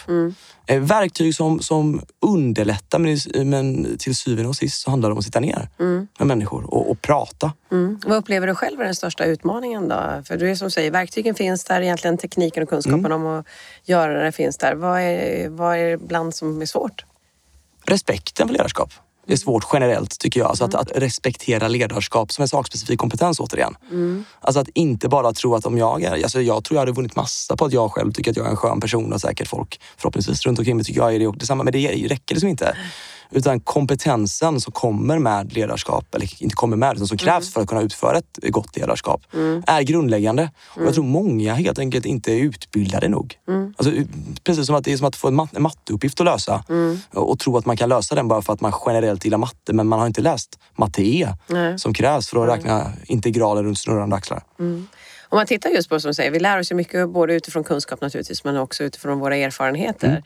Eh, 0.69 0.79
verktyg 0.79 1.35
som, 1.35 1.59
som 1.59 2.01
underlättar 2.19 2.99
men, 2.99 3.49
men 3.49 3.97
till 3.97 4.15
syvende 4.15 4.49
och 4.49 4.55
sist 4.55 4.81
så 4.81 4.89
handlar 4.89 5.09
det 5.09 5.13
om 5.13 5.19
att 5.19 5.25
sitta 5.25 5.39
ner 5.39 5.69
mm. 5.79 6.07
med 6.17 6.27
människor 6.27 6.73
och, 6.73 6.91
och 6.91 7.01
prata. 7.01 7.53
Mm. 7.71 7.99
Vad 8.05 8.17
upplever 8.17 8.47
du 8.47 8.55
själv 8.55 8.81
är 8.81 8.85
den 8.85 8.95
största 8.95 9.25
utmaningen 9.25 9.87
då? 9.87 10.23
För 10.25 10.37
du 10.37 10.51
är 10.51 10.55
som 10.55 10.71
säger, 10.71 10.91
verktygen 10.91 11.35
finns 11.35 11.63
där, 11.63 11.81
egentligen 11.81 12.17
tekniken 12.17 12.63
och 12.63 12.69
kunskapen 12.69 13.05
mm. 13.05 13.25
om 13.25 13.27
att 13.27 13.45
göra 13.83 14.23
det 14.23 14.31
finns 14.31 14.57
där. 14.57 14.75
Vad 14.75 15.01
är, 15.01 15.49
vad 15.49 15.77
är 15.77 15.87
ibland 15.87 16.35
som 16.35 16.61
är 16.61 16.65
svårt? 16.65 17.05
Respekten 17.85 18.47
för 18.47 18.53
ledarskap. 18.53 18.93
Det 19.29 19.35
är 19.35 19.37
svårt 19.37 19.67
generellt 19.73 20.19
tycker 20.19 20.39
jag. 20.39 20.49
Alltså 20.49 20.63
att, 20.63 20.75
att 20.75 20.91
respektera 20.95 21.67
ledarskap 21.67 22.31
som 22.31 22.41
en 22.41 22.47
sakspecifik 22.47 22.99
kompetens 22.99 23.39
återigen. 23.39 23.75
Mm. 23.91 24.25
Alltså 24.41 24.59
att 24.59 24.67
inte 24.73 25.09
bara 25.09 25.33
tro 25.33 25.55
att 25.55 25.65
om 25.65 25.77
jag 25.77 26.03
är... 26.03 26.23
Alltså 26.23 26.41
jag 26.41 26.63
tror 26.63 26.75
jag 26.75 26.81
hade 26.81 26.91
vunnit 26.91 27.15
massa 27.15 27.55
på 27.55 27.65
att 27.65 27.73
jag 27.73 27.91
själv 27.91 28.11
tycker 28.11 28.31
att 28.31 28.37
jag 28.37 28.45
är 28.45 28.49
en 28.49 28.55
skön 28.55 28.79
person 28.79 29.13
och 29.13 29.21
säkert 29.21 29.47
folk 29.47 29.81
förhoppningsvis 29.97 30.45
runt 30.45 30.59
omkring 30.59 30.75
mig 30.75 30.85
tycker 30.85 30.99
jag 30.99 31.15
är 31.15 31.19
det 31.19 31.31
detsamma. 31.31 31.63
Men 31.63 31.73
det 31.73 32.07
räcker 32.07 32.35
liksom 32.35 32.49
inte. 32.49 32.75
Utan 33.31 33.59
kompetensen 33.59 34.61
som 34.61 34.73
kommer 34.73 35.19
med 35.19 35.53
ledarskap, 35.53 36.15
eller 36.15 36.43
inte 36.43 36.55
kommer 36.55 36.77
med, 36.77 36.95
utan 36.95 37.07
som 37.07 37.17
krävs 37.17 37.45
mm. 37.45 37.51
för 37.51 37.61
att 37.61 37.67
kunna 37.67 37.81
utföra 37.81 38.17
ett 38.17 38.39
gott 38.49 38.77
ledarskap, 38.77 39.21
mm. 39.33 39.63
är 39.67 39.81
grundläggande. 39.81 40.41
Mm. 40.41 40.53
Och 40.69 40.77
jag 40.77 40.81
mm. 40.81 40.93
tror 40.93 41.03
många 41.03 41.53
helt 41.53 41.79
enkelt 41.79 42.05
inte 42.05 42.31
är 42.31 42.37
utbildade 42.37 43.07
nog. 43.07 43.35
Mm. 43.47 43.73
Alltså, 43.77 43.93
precis 44.43 44.65
som 44.65 44.75
att 44.75 44.83
det 44.83 44.93
är 44.93 44.97
som 44.97 45.07
att 45.07 45.15
få 45.15 45.27
en, 45.27 45.35
mat 45.35 45.55
en 45.55 45.61
matteuppgift 45.61 46.19
att 46.19 46.25
lösa 46.25 46.63
mm. 46.69 46.99
och 47.13 47.39
tro 47.39 47.57
att 47.57 47.65
man 47.65 47.77
kan 47.77 47.89
lösa 47.89 48.15
den 48.15 48.27
bara 48.27 48.41
för 48.41 48.53
att 48.53 48.61
man 48.61 48.73
generellt 48.85 49.25
gillar 49.25 49.37
matte, 49.37 49.73
men 49.73 49.87
man 49.87 49.99
har 49.99 50.07
inte 50.07 50.21
läst 50.21 50.59
matte 50.77 51.01
E 51.01 51.27
som 51.77 51.93
krävs 51.93 52.29
för 52.29 52.47
att 52.47 52.57
räkna 52.57 52.91
integraler 53.05 53.63
runt 53.63 53.79
snurrande 53.79 54.15
axlar. 54.15 54.43
Om 55.31 55.35
man 55.35 55.45
tittar 55.45 55.69
just 55.69 55.89
på 55.89 55.99
som 55.99 56.09
du 56.09 56.13
säger, 56.13 56.31
vi 56.31 56.39
lär 56.39 56.59
oss 56.59 56.71
ju 56.71 56.75
mycket 56.75 57.09
både 57.09 57.33
utifrån 57.33 57.63
kunskap 57.63 58.01
naturligtvis 58.01 58.43
men 58.43 58.57
också 58.57 58.83
utifrån 58.83 59.19
våra 59.19 59.35
erfarenheter. 59.35 60.23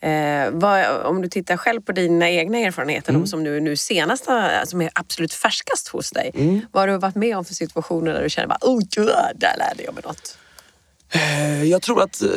Eh, 0.00 0.50
vad, 0.52 1.06
om 1.06 1.22
du 1.22 1.28
tittar 1.28 1.56
själv 1.56 1.80
på 1.80 1.92
dina 1.92 2.30
egna 2.30 2.58
erfarenheter, 2.58 3.10
mm. 3.10 3.22
de 3.22 3.28
som 3.28 3.42
nu, 3.42 3.60
nu 3.60 3.76
senast 3.76 4.24
som 4.64 4.80
är 4.80 4.90
absolut 4.94 5.34
färskast 5.34 5.88
hos 5.88 6.10
dig. 6.10 6.30
Mm. 6.34 6.60
Vad 6.72 6.82
har 6.82 6.88
du 6.88 6.98
varit 6.98 7.14
med 7.14 7.36
om 7.36 7.44
för 7.44 7.54
situationer 7.54 8.12
där 8.12 8.22
du 8.22 8.30
känner 8.30 8.54
att 8.54 8.64
oh, 8.64 8.80
där 9.34 9.58
lärde 9.58 9.82
jag 9.84 9.94
mig 9.94 10.02
något? 10.06 10.38
Eh, 11.10 11.64
jag 11.64 11.82
tror 11.82 12.02
att 12.02 12.22
eh, 12.22 12.28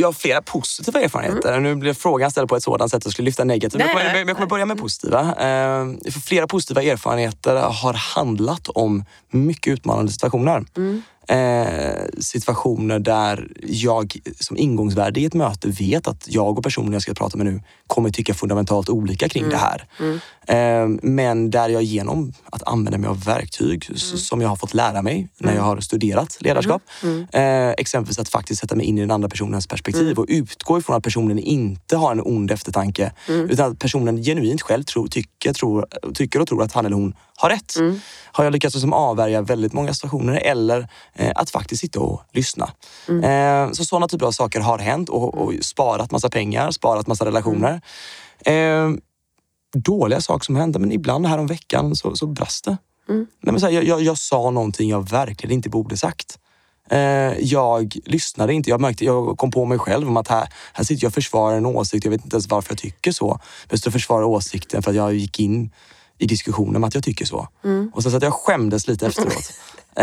jag 0.00 0.08
har 0.08 0.12
flera 0.12 0.42
positiva 0.42 1.00
erfarenheter. 1.00 1.52
Mm. 1.52 1.62
Nu 1.62 1.74
blev 1.74 1.94
frågan 1.94 2.30
ställd 2.30 2.48
på 2.48 2.56
ett 2.56 2.62
sådant 2.62 2.90
sätt 2.90 2.96
att 2.96 3.04
jag 3.04 3.12
skulle 3.12 3.26
lyfta 3.26 3.44
negativa. 3.44 3.84
Men 3.84 3.96
jag, 3.96 4.06
kommer, 4.06 4.26
jag 4.28 4.36
kommer 4.36 4.48
börja 4.48 4.66
med 4.66 4.78
positiva. 4.78 5.20
Eh, 5.20 6.12
för 6.12 6.20
flera 6.20 6.46
positiva 6.46 6.82
erfarenheter 6.82 7.56
har 7.56 7.92
handlat 7.92 8.68
om 8.68 9.04
mycket 9.30 9.72
utmanande 9.72 10.12
situationer. 10.12 10.64
Mm 10.76 11.02
eh, 11.28 12.04
situationer 12.18 12.98
där 12.98 13.48
jag 13.62 14.16
som 14.40 14.56
ingångsvärde 14.56 15.20
i 15.20 15.24
ett 15.24 15.34
möte 15.34 15.68
vet 15.68 16.08
att 16.08 16.24
jag 16.28 16.58
och 16.58 16.64
personen 16.64 16.92
jag 16.92 17.02
ska 17.02 17.14
prata 17.14 17.36
med 17.36 17.46
nu 17.46 17.62
kommer 17.86 18.10
tycka 18.10 18.34
fundamentalt 18.34 18.88
olika 18.88 19.28
kring 19.28 19.42
mm. 19.42 19.50
det 19.50 19.56
här. 19.56 19.84
Mm. 20.00 20.18
Eh, 20.48 21.00
men 21.02 21.50
där 21.50 21.68
jag 21.68 21.82
genom 21.82 22.32
att 22.50 22.68
använda 22.68 22.98
mig 22.98 23.08
av 23.08 23.24
verktyg 23.24 23.86
mm. 23.88 23.98
som 23.98 24.40
jag 24.40 24.48
har 24.48 24.56
fått 24.56 24.74
lära 24.74 25.02
mig 25.02 25.28
när 25.38 25.48
jag 25.48 25.56
mm. 25.56 25.68
har 25.68 25.80
studerat 25.80 26.36
ledarskap. 26.40 26.82
Mm. 27.02 27.26
Mm. 27.32 27.68
Eh, 27.68 27.74
exempelvis 27.78 28.18
att 28.18 28.28
faktiskt 28.28 28.60
sätta 28.60 28.76
mig 28.76 28.86
in 28.86 28.98
i 28.98 29.00
den 29.00 29.10
andra 29.10 29.28
personens 29.28 29.66
perspektiv 29.66 30.18
och 30.18 30.26
utgå 30.28 30.78
ifrån 30.78 30.96
att 30.96 31.02
personen 31.02 31.38
inte 31.38 31.96
har 31.96 32.12
en 32.12 32.20
ond 32.24 32.50
eftertanke 32.50 33.12
utan 33.28 33.72
att 33.72 33.78
personen 33.78 34.22
genuint 34.22 34.62
själv 34.62 34.82
tror, 34.82 35.08
tycker, 35.08 35.52
tror, 35.52 35.86
tycker 36.14 36.40
och 36.40 36.48
tror 36.48 36.62
att 36.62 36.72
han 36.72 36.86
eller 36.86 36.96
hon 36.96 37.14
har 37.36 37.50
rätt. 37.50 37.74
Har 38.32 38.44
jag 38.44 38.52
lyckats 38.52 38.74
liksom 38.74 38.92
avvärja 38.92 39.42
väldigt 39.42 39.72
många 39.72 39.94
situationer 39.94 40.40
eller 40.44 40.88
att 41.34 41.50
faktiskt 41.50 41.80
sitta 41.80 42.00
och 42.00 42.22
lyssna. 42.32 42.70
Mm. 43.08 43.24
Eh, 43.24 43.72
så 43.72 43.84
sådana 43.84 44.08
typer 44.08 44.26
av 44.26 44.32
saker 44.32 44.60
har 44.60 44.78
hänt 44.78 45.08
och, 45.08 45.34
och 45.34 45.52
sparat 45.60 46.10
massa 46.10 46.30
pengar, 46.30 46.70
sparat 46.70 47.06
massa 47.06 47.24
relationer. 47.24 47.80
Mm. 48.44 48.94
Eh, 48.94 49.00
dåliga 49.74 50.20
saker 50.20 50.44
som 50.44 50.56
hände, 50.56 50.78
men 50.78 50.92
ibland 50.92 51.26
här 51.26 51.38
om 51.38 51.46
veckan 51.46 51.96
så, 51.96 52.16
så 52.16 52.26
brast 52.26 52.64
det. 52.64 52.76
Mm. 53.08 53.26
Nej, 53.40 53.52
men 53.52 53.60
så 53.60 53.66
här, 53.66 53.72
jag, 53.72 53.84
jag, 53.84 54.02
jag, 54.02 54.18
sa 54.18 54.50
någonting 54.50 54.90
jag 54.90 55.10
verkligen 55.10 55.54
inte 55.54 55.68
borde 55.68 55.96
sagt. 55.96 56.38
Eh, 56.90 57.38
jag 57.38 57.96
lyssnade 58.04 58.54
inte. 58.54 58.70
Jag, 58.70 58.80
märkte, 58.80 59.04
jag 59.04 59.38
kom 59.38 59.50
på 59.50 59.64
mig 59.64 59.78
själv 59.78 60.08
om 60.08 60.16
att 60.16 60.28
här, 60.28 60.48
här 60.72 60.84
sitter 60.84 61.04
jag 61.04 61.10
och 61.10 61.14
försvarar 61.14 61.56
en 61.56 61.66
åsikt. 61.66 62.04
Jag 62.04 62.10
vet 62.10 62.24
inte 62.24 62.34
ens 62.34 62.48
varför 62.48 62.72
jag 62.72 62.78
tycker 62.78 63.12
så. 63.12 63.40
Jag 63.70 63.78
står 63.78 63.88
och 63.90 63.92
försvarar 63.92 64.24
åsikten 64.24 64.82
för 64.82 64.90
att 64.90 64.96
jag 64.96 65.14
gick 65.14 65.40
in 65.40 65.70
i 66.18 66.26
diskussionen 66.26 66.80
med 66.80 66.88
att 66.88 66.94
jag 66.94 67.04
tycker 67.04 67.24
så. 67.24 67.48
Mm. 67.64 67.90
Och 67.94 68.02
så 68.02 68.16
att 68.16 68.22
jag 68.22 68.32
skämdes 68.34 68.88
lite 68.88 69.06
efteråt. 69.10 69.52
eh, 69.96 70.02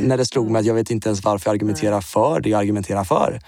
när 0.00 0.16
det 0.16 0.26
slog 0.26 0.50
mig 0.50 0.60
att 0.60 0.66
jag 0.66 0.74
vet 0.74 0.90
inte 0.90 1.08
ens 1.08 1.24
varför 1.24 1.48
jag 1.48 1.54
argumenterar 1.54 2.00
för 2.00 2.40
det 2.40 2.48
jag 2.48 2.60
argumenterar 2.60 3.04
för. 3.04 3.40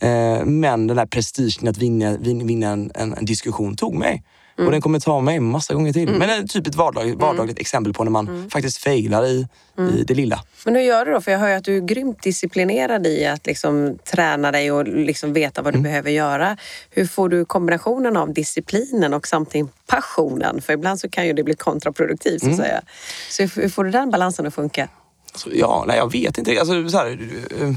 Eh, 0.00 0.44
men 0.44 0.86
den 0.86 0.98
här 0.98 1.06
prestigen 1.06 1.68
att 1.68 1.78
vinna, 1.78 2.16
vinna 2.16 2.68
en, 2.68 2.90
en, 2.94 3.14
en 3.14 3.24
diskussion 3.24 3.76
tog 3.76 3.94
mig. 3.94 4.22
Mm. 4.58 4.66
Och 4.66 4.72
den 4.72 4.80
kommer 4.80 5.00
ta 5.00 5.20
mig 5.20 5.40
massa 5.40 5.74
gånger 5.74 5.92
till. 5.92 6.08
Mm. 6.08 6.18
Men 6.18 6.28
det 6.28 6.34
är 6.34 6.42
typ 6.42 6.66
ett 6.66 6.74
vardagligt, 6.74 7.14
mm. 7.14 7.26
vardagligt 7.26 7.58
exempel 7.58 7.92
på 7.92 8.04
när 8.04 8.10
man 8.10 8.28
mm. 8.28 8.50
faktiskt 8.50 8.78
failar 8.78 9.26
i, 9.26 9.46
i 9.78 9.80
mm. 9.80 10.04
det 10.06 10.14
lilla. 10.14 10.40
Men 10.64 10.74
hur 10.74 10.82
gör 10.82 11.06
du 11.06 11.12
då? 11.12 11.20
För 11.20 11.32
jag 11.32 11.38
hör 11.38 11.48
ju 11.48 11.54
att 11.54 11.64
du 11.64 11.76
är 11.76 11.80
grymt 11.80 12.22
disciplinerad 12.22 13.06
i 13.06 13.26
att 13.26 13.46
liksom 13.46 13.98
träna 14.04 14.52
dig 14.52 14.72
och 14.72 14.88
liksom 14.88 15.32
veta 15.32 15.62
vad 15.62 15.74
du 15.74 15.78
behöver 15.78 16.10
göra. 16.10 16.56
Hur 16.90 17.06
får 17.06 17.28
du 17.28 17.44
kombinationen 17.44 18.16
av 18.16 18.32
disciplinen 18.32 19.14
och 19.14 19.26
samtidigt 19.26 19.70
passionen? 19.86 20.62
För 20.62 20.72
ibland 20.72 21.00
så 21.00 21.08
kan 21.08 21.26
ju 21.26 21.32
det 21.32 21.42
bli 21.42 21.54
kontraproduktivt 21.54 22.42
så 22.42 22.50
att 22.50 22.56
säga. 22.56 22.82
Så 23.30 23.42
hur 23.42 23.68
får 23.68 23.84
du 23.84 23.90
den 23.90 24.10
balansen 24.10 24.46
att 24.46 24.54
funka? 24.54 24.88
Alltså, 25.32 25.50
ja, 25.52 25.84
nej 25.88 25.96
jag 25.96 26.12
vet 26.12 26.38
inte. 26.38 26.60
Alltså, 26.60 26.88
så 26.88 26.98
här, 26.98 27.18
uh, 27.60 27.74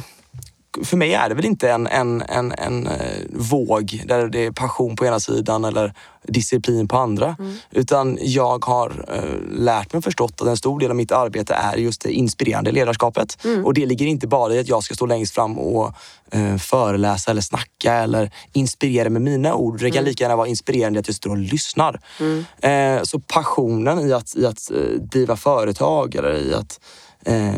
för 0.83 0.97
mig 0.97 1.13
är 1.13 1.29
det 1.29 1.35
väl 1.35 1.45
inte 1.45 1.71
en, 1.71 1.87
en, 1.87 2.21
en, 2.21 2.51
en 2.57 2.87
eh, 2.87 2.93
våg 3.29 4.03
där 4.05 4.27
det 4.27 4.45
är 4.45 4.51
passion 4.51 4.95
på 4.95 5.05
ena 5.05 5.19
sidan 5.19 5.65
eller 5.65 5.93
disciplin 6.23 6.87
på 6.87 6.97
andra. 6.97 7.35
Mm. 7.39 7.55
Utan 7.71 8.17
jag 8.21 8.65
har 8.65 9.05
eh, 9.07 9.59
lärt 9.59 9.93
mig 9.93 9.97
och 9.97 10.03
förstått 10.03 10.41
att 10.41 10.47
en 10.47 10.57
stor 10.57 10.79
del 10.79 10.89
av 10.89 10.95
mitt 10.95 11.11
arbete 11.11 11.53
är 11.53 11.77
just 11.77 12.01
det 12.01 12.11
inspirerande 12.11 12.71
ledarskapet. 12.71 13.45
Mm. 13.45 13.65
Och 13.65 13.73
det 13.73 13.85
ligger 13.85 14.05
inte 14.05 14.27
bara 14.27 14.53
i 14.53 14.59
att 14.59 14.67
jag 14.67 14.83
ska 14.83 14.95
stå 14.95 15.05
längst 15.05 15.33
fram 15.35 15.59
och 15.59 15.93
eh, 16.31 16.57
föreläsa 16.57 17.31
eller 17.31 17.41
snacka 17.41 17.93
eller 17.93 18.31
inspirera 18.53 19.09
med 19.09 19.21
mina 19.21 19.55
ord. 19.55 19.79
Det 19.79 19.89
kan 19.91 19.97
mm. 19.97 20.05
lika 20.05 20.23
gärna 20.23 20.35
vara 20.35 20.47
inspirerande 20.47 20.99
att 20.99 21.07
jag 21.07 21.15
står 21.15 21.29
och 21.29 21.37
lyssnar. 21.37 22.01
Mm. 22.19 22.45
Eh, 22.61 23.03
så 23.03 23.19
passionen 23.19 24.09
i 24.09 24.13
att, 24.13 24.35
i 24.35 24.45
att 24.45 24.71
eh, 24.71 25.01
driva 25.01 25.35
företag 25.35 26.15
eller 26.15 26.33
i 26.33 26.53
att 26.53 26.79
eh, 27.25 27.53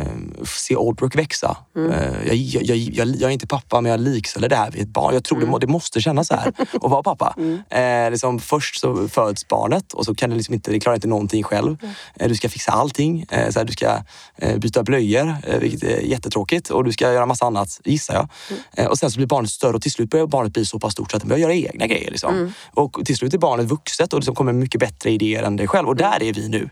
se 0.45 0.75
Oldbrook 0.75 1.15
växa. 1.15 1.57
Mm. 1.75 1.91
Eh, 1.91 2.27
jag, 2.27 2.63
jag, 2.63 2.77
jag, 2.77 3.07
jag, 3.07 3.29
är 3.29 3.33
inte 3.33 3.47
pappa 3.47 3.81
men 3.81 3.91
jag 3.91 3.99
likställer 3.99 4.49
det 4.49 4.55
här 4.55 4.71
vid 4.71 4.81
ett 4.81 4.87
barn. 4.87 5.13
Jag 5.13 5.23
tror 5.23 5.37
mm. 5.37 5.51
det, 5.51 5.59
det 5.59 5.67
måste 5.67 6.01
kännas 6.01 6.27
så 6.27 6.35
här 6.35 6.47
att 6.73 6.91
vara 6.91 7.03
pappa. 7.03 7.35
Mm. 7.37 7.61
Eh, 7.69 8.11
liksom, 8.11 8.39
först 8.39 8.79
så 8.79 9.07
föds 9.07 9.47
barnet 9.47 9.93
och 9.93 10.05
så 10.05 10.15
kan 10.15 10.29
det 10.29 10.35
liksom 10.35 10.53
inte, 10.53 10.71
det 10.71 10.79
klarar 10.79 10.95
inte 10.95 11.07
någonting 11.07 11.43
själv. 11.43 11.77
Mm. 11.81 11.95
Eh, 12.15 12.27
du 12.29 12.35
ska 12.35 12.49
fixa 12.49 12.71
allting. 12.71 13.25
Eh, 13.29 13.49
så 13.49 13.59
här, 13.59 13.65
du 13.65 13.73
ska 13.73 14.03
byta 14.57 14.83
blöjor, 14.83 15.59
vilket 15.59 15.83
är 15.83 15.99
jättetråkigt. 15.99 16.69
Och 16.69 16.83
du 16.83 16.91
ska 16.91 17.13
göra 17.13 17.25
massa 17.25 17.45
annat, 17.45 17.81
gissar 17.83 18.13
jag. 18.13 18.29
Mm. 18.77 18.91
och 18.91 18.97
sen 18.97 19.11
så 19.11 19.17
blir 19.17 19.27
barnet 19.27 19.49
större 19.49 19.73
och 19.73 19.81
till 19.81 19.91
slut 19.91 20.09
börjar 20.09 20.27
barnet 20.27 20.53
bli 20.53 20.65
så 20.65 20.79
pass 20.79 20.93
stort 20.93 21.11
så 21.11 21.17
att 21.17 21.23
det 21.23 21.29
börjar 21.29 21.41
göra 21.41 21.53
egna 21.53 21.87
grejer. 21.87 22.11
Liksom. 22.11 22.35
Mm. 22.35 22.53
Och 22.73 22.97
till 23.05 23.17
slut 23.17 23.33
är 23.33 23.37
barnet 23.37 23.65
vuxet 23.65 24.13
och 24.13 24.19
liksom 24.19 24.35
kommer 24.35 24.53
mycket 24.53 24.79
bättre 24.79 25.11
idéer 25.11 25.43
än 25.43 25.55
dig 25.55 25.67
själv. 25.67 25.87
Och 25.87 25.95
där 25.95 26.23
är 26.23 26.33
vi 26.33 26.49
nu. 26.49 26.69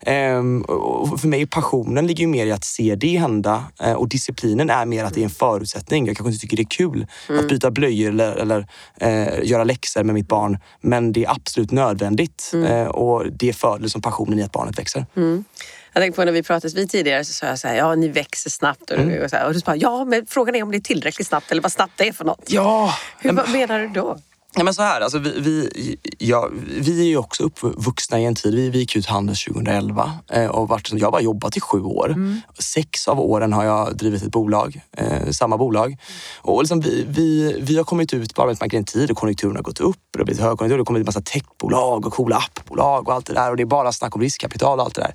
Ehm, 0.00 0.62
och 0.62 1.20
för 1.20 1.28
mig, 1.28 1.46
passionen 1.46 2.06
ligger 2.06 2.23
ju 2.24 2.28
mer 2.28 2.46
i 2.46 2.52
att 2.52 2.64
se 2.64 2.94
det 2.94 3.16
hända 3.16 3.64
eh, 3.80 3.92
och 3.92 4.08
disciplinen 4.08 4.70
är 4.70 4.86
mer 4.86 5.04
att 5.04 5.14
det 5.14 5.20
är 5.20 5.24
en 5.24 5.30
förutsättning. 5.30 6.06
Jag 6.06 6.16
kanske 6.16 6.30
inte 6.30 6.40
tycker 6.40 6.56
det 6.56 6.62
är 6.62 6.76
kul 6.76 7.06
mm. 7.28 7.40
att 7.40 7.48
byta 7.48 7.70
blöjor 7.70 8.08
eller, 8.08 8.36
eller 8.36 8.66
eh, 9.00 9.44
göra 9.44 9.64
läxor 9.64 10.02
med 10.02 10.14
mitt 10.14 10.28
barn. 10.28 10.58
Men 10.80 11.12
det 11.12 11.24
är 11.24 11.30
absolut 11.30 11.70
nödvändigt 11.70 12.50
mm. 12.52 12.72
eh, 12.72 12.86
och 12.86 13.32
det 13.32 13.52
för 13.52 13.78
liksom 13.78 14.02
passionen 14.02 14.38
i 14.38 14.42
att 14.42 14.52
barnet 14.52 14.78
växer. 14.78 15.06
Mm. 15.16 15.44
Jag 15.92 16.02
tänkte 16.02 16.16
på 16.16 16.24
när 16.24 16.32
vi 16.32 16.42
pratades 16.42 16.74
vid 16.74 16.90
tidigare 16.90 17.24
så 17.24 17.32
sa 17.32 17.46
jag 17.46 17.58
så 17.58 17.68
här, 17.68 17.74
ja 17.74 17.94
ni 17.94 18.08
växer 18.08 18.50
snabbt. 18.50 18.90
Och, 18.90 18.98
mm. 18.98 19.22
och, 19.22 19.30
så 19.30 19.36
här, 19.36 19.46
och 19.46 19.54
du 19.54 19.60
sa, 19.60 19.76
ja 19.76 20.04
men 20.04 20.26
frågan 20.26 20.54
är 20.54 20.62
om 20.62 20.70
det 20.70 20.76
är 20.76 20.80
tillräckligt 20.80 21.26
snabbt 21.26 21.50
eller 21.50 21.62
vad 21.62 21.72
snabbt 21.72 21.92
det 21.96 22.08
är 22.08 22.12
för 22.12 22.24
något. 22.24 22.44
Ja. 22.46 22.94
Hur, 23.18 23.32
vad 23.32 23.50
menar 23.50 23.80
du 23.80 23.88
då? 23.88 24.18
Ja, 24.56 24.64
men 24.64 24.74
så 24.74 24.82
här, 24.82 25.00
alltså 25.00 25.18
vi, 25.18 25.40
vi, 25.40 25.96
ja, 26.18 26.48
vi 26.66 27.00
är 27.00 27.04
ju 27.04 27.16
också 27.16 27.42
uppvuxna 27.42 28.20
i 28.20 28.24
en 28.24 28.34
tid, 28.34 28.54
vi, 28.54 28.70
vi 28.70 28.78
gick 28.78 28.96
ut 28.96 29.06
Handels 29.06 29.44
2011 29.44 30.12
eh, 30.32 30.46
och 30.46 30.68
varit, 30.68 30.92
jag 30.92 31.06
har 31.06 31.12
bara 31.12 31.22
jobbat 31.22 31.56
i 31.56 31.60
sju 31.60 31.82
år. 31.82 32.06
Mm. 32.10 32.40
Sex 32.58 33.08
av 33.08 33.20
åren 33.20 33.52
har 33.52 33.64
jag 33.64 33.96
drivit 33.96 34.22
ett 34.22 34.32
bolag, 34.32 34.80
eh, 34.96 35.30
samma 35.30 35.58
bolag. 35.58 35.96
Och 36.36 36.62
liksom 36.62 36.80
vi, 36.80 37.04
vi, 37.08 37.56
vi 37.60 37.76
har 37.76 37.84
kommit 37.84 38.14
ut 38.14 38.34
på 38.34 38.42
arbetsmarknaden 38.42 38.80
en 38.80 38.84
tid 38.84 39.10
och 39.10 39.16
konjunkturen 39.16 39.56
har 39.56 39.62
gått 39.62 39.80
upp. 39.80 39.96
Det 40.12 40.18
har 40.18 40.24
blivit 40.24 40.42
högkonjunktur, 40.42 40.76
det 40.76 40.80
har 40.80 40.84
kommit 40.84 41.00
en 41.00 41.06
massa 41.06 41.20
techbolag 41.20 42.06
och 42.06 42.12
coola 42.12 42.36
appbolag 42.36 43.08
och 43.08 43.14
allt 43.14 43.26
det 43.26 43.34
där. 43.34 43.50
Och 43.50 43.56
det 43.56 43.62
är 43.62 43.66
bara 43.66 43.92
snack 43.92 44.16
om 44.16 44.22
riskkapital 44.22 44.78
och 44.78 44.84
allt 44.84 44.94
det 44.94 45.00
där. 45.00 45.14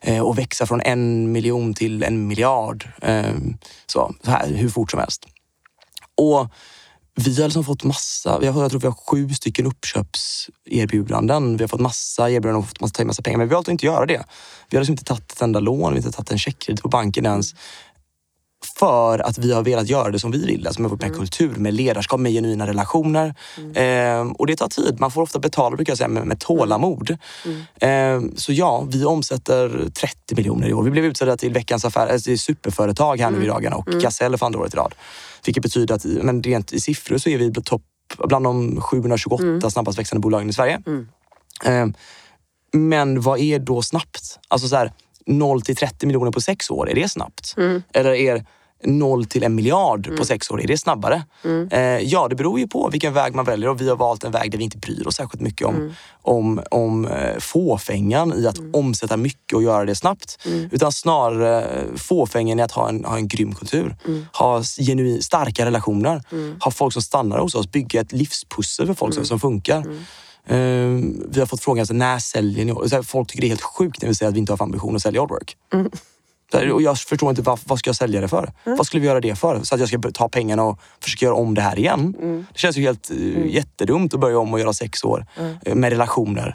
Eh, 0.00 0.20
och 0.20 0.38
växa 0.38 0.66
från 0.66 0.80
en 0.80 1.32
miljon 1.32 1.74
till 1.74 2.02
en 2.02 2.26
miljard. 2.26 2.88
Eh, 3.02 3.34
så, 3.86 4.14
så 4.24 4.30
här, 4.30 4.48
hur 4.48 4.68
fort 4.68 4.90
som 4.90 5.00
helst. 5.00 5.26
Och 6.16 6.48
vi 7.20 7.40
har 7.40 7.48
liksom 7.48 7.64
fått 7.64 7.84
massa, 7.84 8.38
vi 8.38 8.46
har, 8.46 8.62
jag 8.62 8.70
tror 8.70 8.80
vi 8.80 8.86
har 8.86 8.94
sju 8.94 9.34
stycken 9.34 9.66
uppköpserbjudanden. 9.66 11.56
Vi 11.56 11.62
har 11.62 11.68
fått 11.68 11.80
massa 11.80 12.30
erbjudanden 12.30 12.62
och 12.62 12.68
fått 12.68 12.80
massa, 12.80 13.04
massa 13.04 13.22
pengar, 13.22 13.38
men 13.38 13.48
vi 13.48 13.54
har 13.54 13.58
valt 13.58 13.68
att 13.68 13.72
inte 13.72 13.86
göra 13.86 14.06
det. 14.06 14.24
Vi 14.70 14.76
har 14.76 14.82
liksom 14.82 14.92
inte 14.92 15.04
tagit 15.04 15.32
ett 15.32 15.42
enda 15.42 15.60
lån, 15.60 15.78
vi 15.78 16.00
har 16.00 16.06
inte 16.06 16.12
tagit 16.12 16.30
en 16.30 16.38
checkkredit 16.38 16.82
på 16.82 16.88
banken 16.88 17.26
ens 17.26 17.54
för 18.78 19.18
att 19.18 19.38
vi 19.38 19.52
har 19.52 19.62
velat 19.62 19.88
göra 19.88 20.10
det 20.10 20.18
som 20.18 20.30
vi 20.30 20.46
vill. 20.46 20.66
Alltså 20.66 20.82
med, 20.82 21.00
med 21.00 21.16
kultur, 21.16 21.54
med 21.56 21.74
ledarskap, 21.74 22.20
med 22.20 22.32
genuina 22.32 22.66
relationer. 22.66 23.34
Eh, 23.74 24.30
och 24.38 24.46
det 24.46 24.56
tar 24.56 24.68
tid. 24.68 25.00
Man 25.00 25.10
får 25.10 25.22
ofta 25.22 25.38
betala 25.38 25.76
brukar 25.76 25.90
jag 25.90 25.98
säga, 25.98 26.08
med, 26.08 26.26
med 26.26 26.40
tålamod. 26.40 27.10
Eh, 27.80 28.20
så 28.36 28.52
ja, 28.52 28.86
vi 28.88 29.04
omsätter 29.04 29.90
30 29.90 30.34
miljoner 30.36 30.68
i 30.68 30.72
år. 30.72 30.82
Vi 30.82 30.90
blev 30.90 31.04
utsedda 31.04 31.36
till 31.36 31.52
veckans 31.52 31.84
affär, 31.84 32.06
alltså 32.06 32.24
till 32.24 32.38
superföretag 32.38 33.20
här 33.20 33.30
nu 33.30 33.44
i 33.44 33.46
dagarna 33.46 33.76
och 33.76 33.86
Gasell 33.86 34.38
för 34.38 34.46
andra 34.46 34.60
året 34.60 34.74
i 34.74 34.76
rad. 34.76 34.94
Vilket 35.44 35.62
betyder 35.62 35.94
att 35.94 36.04
men 36.04 36.42
rent 36.42 36.72
i 36.72 36.80
siffror 36.80 37.18
så 37.18 37.28
är 37.30 37.38
vi 37.38 37.52
topp 37.52 37.82
bland 38.18 38.44
de 38.44 38.80
728 38.80 39.70
snabbast 39.70 39.98
växande 39.98 40.20
bolagen 40.20 40.50
i 40.50 40.52
Sverige. 40.52 40.82
Eh, 41.64 41.86
men 42.72 43.20
vad 43.20 43.38
är 43.38 43.58
då 43.58 43.82
snabbt? 43.82 44.38
Alltså 44.48 44.68
så 44.68 44.76
här, 44.76 44.92
0 45.26 45.62
till 45.62 45.76
30 45.76 46.06
miljoner 46.06 46.32
på 46.32 46.40
sex 46.40 46.70
år, 46.70 46.90
är 46.90 46.94
det 46.94 47.08
snabbt? 47.08 47.54
Eller 47.92 48.14
är 48.14 48.44
0 48.84 49.24
till 49.24 49.42
en 49.42 49.54
miljard 49.54 50.16
på 50.16 50.24
sex 50.24 50.50
år, 50.50 50.62
är 50.62 50.66
det 50.66 50.78
snabbare? 50.78 51.22
Eh, 51.70 51.80
ja, 51.80 52.28
det 52.28 52.36
beror 52.36 52.60
ju 52.60 52.68
på 52.68 52.88
vilken 52.92 53.12
väg 53.12 53.34
man 53.34 53.44
väljer 53.44 53.68
och 53.68 53.80
vi 53.80 53.88
har 53.88 53.96
valt 53.96 54.24
en 54.24 54.32
väg 54.32 54.50
där 54.50 54.58
vi 54.58 54.64
inte 54.64 54.78
bryr 54.78 55.06
oss 55.06 55.16
särskilt 55.16 55.42
mycket 55.42 55.66
om, 55.66 55.94
om, 56.22 56.62
om 56.70 57.06
eh, 57.06 57.38
fåfängan 57.38 58.34
i 58.34 58.46
att 58.46 58.58
omsätta 58.72 59.16
mycket 59.16 59.56
och 59.56 59.62
göra 59.62 59.84
det 59.84 59.94
snabbt. 59.94 60.38
Utan 60.70 60.92
snarare 60.92 61.84
fåfängan 61.96 62.58
i 62.58 62.62
att 62.62 62.72
ha 62.72 62.88
en, 62.88 63.04
ha 63.04 63.16
en 63.16 63.28
grym 63.28 63.54
kultur. 63.54 63.96
Ha 64.32 64.62
genuin, 64.62 65.22
starka 65.22 65.64
relationer. 65.64 66.22
Ha 66.64 66.70
folk 66.70 66.92
som 66.92 67.02
stannar 67.02 67.38
hos 67.38 67.54
oss. 67.54 67.70
Bygga 67.70 68.00
ett 68.00 68.12
livspussel 68.12 68.86
för 68.86 68.94
folk 68.94 69.14
som, 69.14 69.24
som 69.24 69.40
funkar. 69.40 69.84
Eh, 70.46 70.56
vi 71.28 71.38
har 71.38 71.46
fått 71.46 71.60
frågan, 71.60 71.80
alltså, 71.80 71.94
när 71.94 72.18
säljer 72.18 72.64
ni? 72.64 72.88
Så 72.88 72.96
här, 72.96 73.02
Folk 73.02 73.28
tycker 73.28 73.40
det 73.40 73.46
är 73.46 73.48
helt 73.48 73.62
sjukt 73.62 74.02
när 74.02 74.08
vi 74.08 74.14
säger 74.14 74.28
att 74.28 74.34
vi 74.34 74.38
inte 74.38 74.52
har 74.52 74.56
för 74.56 74.64
ambition 74.64 74.96
att 74.96 75.02
sälja 75.02 75.22
Oddwork. 75.22 75.56
Så 75.70 75.90
här, 76.54 76.72
Och 76.72 76.82
jag 76.82 76.98
förstår 76.98 77.30
inte 77.30 77.42
vad, 77.42 77.58
vad 77.64 77.78
ska 77.78 77.88
jag 77.88 77.96
sälja 77.96 78.20
det 78.20 78.28
för? 78.28 78.52
Vad 78.64 78.86
skulle 78.86 79.00
vi 79.00 79.06
göra 79.06 79.20
det 79.20 79.34
för? 79.34 79.60
Så 79.62 79.74
att 79.74 79.80
jag 79.80 79.88
ska 79.88 80.10
ta 80.14 80.28
pengarna 80.28 80.64
och 80.64 80.80
försöka 81.00 81.24
göra 81.24 81.34
om 81.34 81.54
det 81.54 81.60
här 81.60 81.78
igen? 81.78 82.14
Det 82.52 82.58
känns 82.58 82.76
ju 82.76 82.82
helt 82.82 83.10
uh, 83.10 83.46
jättedumt 83.46 84.14
att 84.14 84.20
börja 84.20 84.38
om 84.38 84.52
och 84.52 84.60
göra 84.60 84.72
sex 84.72 85.04
år 85.04 85.26
eh, 85.62 85.74
med 85.74 85.90
relationer. 85.90 86.54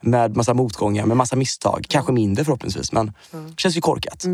Med 0.00 0.36
massa 0.36 0.54
motgångar, 0.54 1.06
med 1.06 1.16
massa 1.16 1.36
misstag. 1.36 1.86
Kanske 1.88 2.12
mindre 2.12 2.44
förhoppningsvis, 2.44 2.92
men 2.92 3.06
det 3.30 3.60
känns 3.60 3.76
ju 3.76 3.80
korkat. 3.80 4.24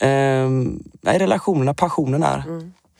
Ehm, 0.00 0.82
nej, 1.00 1.18
relationerna, 1.18 1.74
passionen 1.74 2.22
är, 2.22 2.44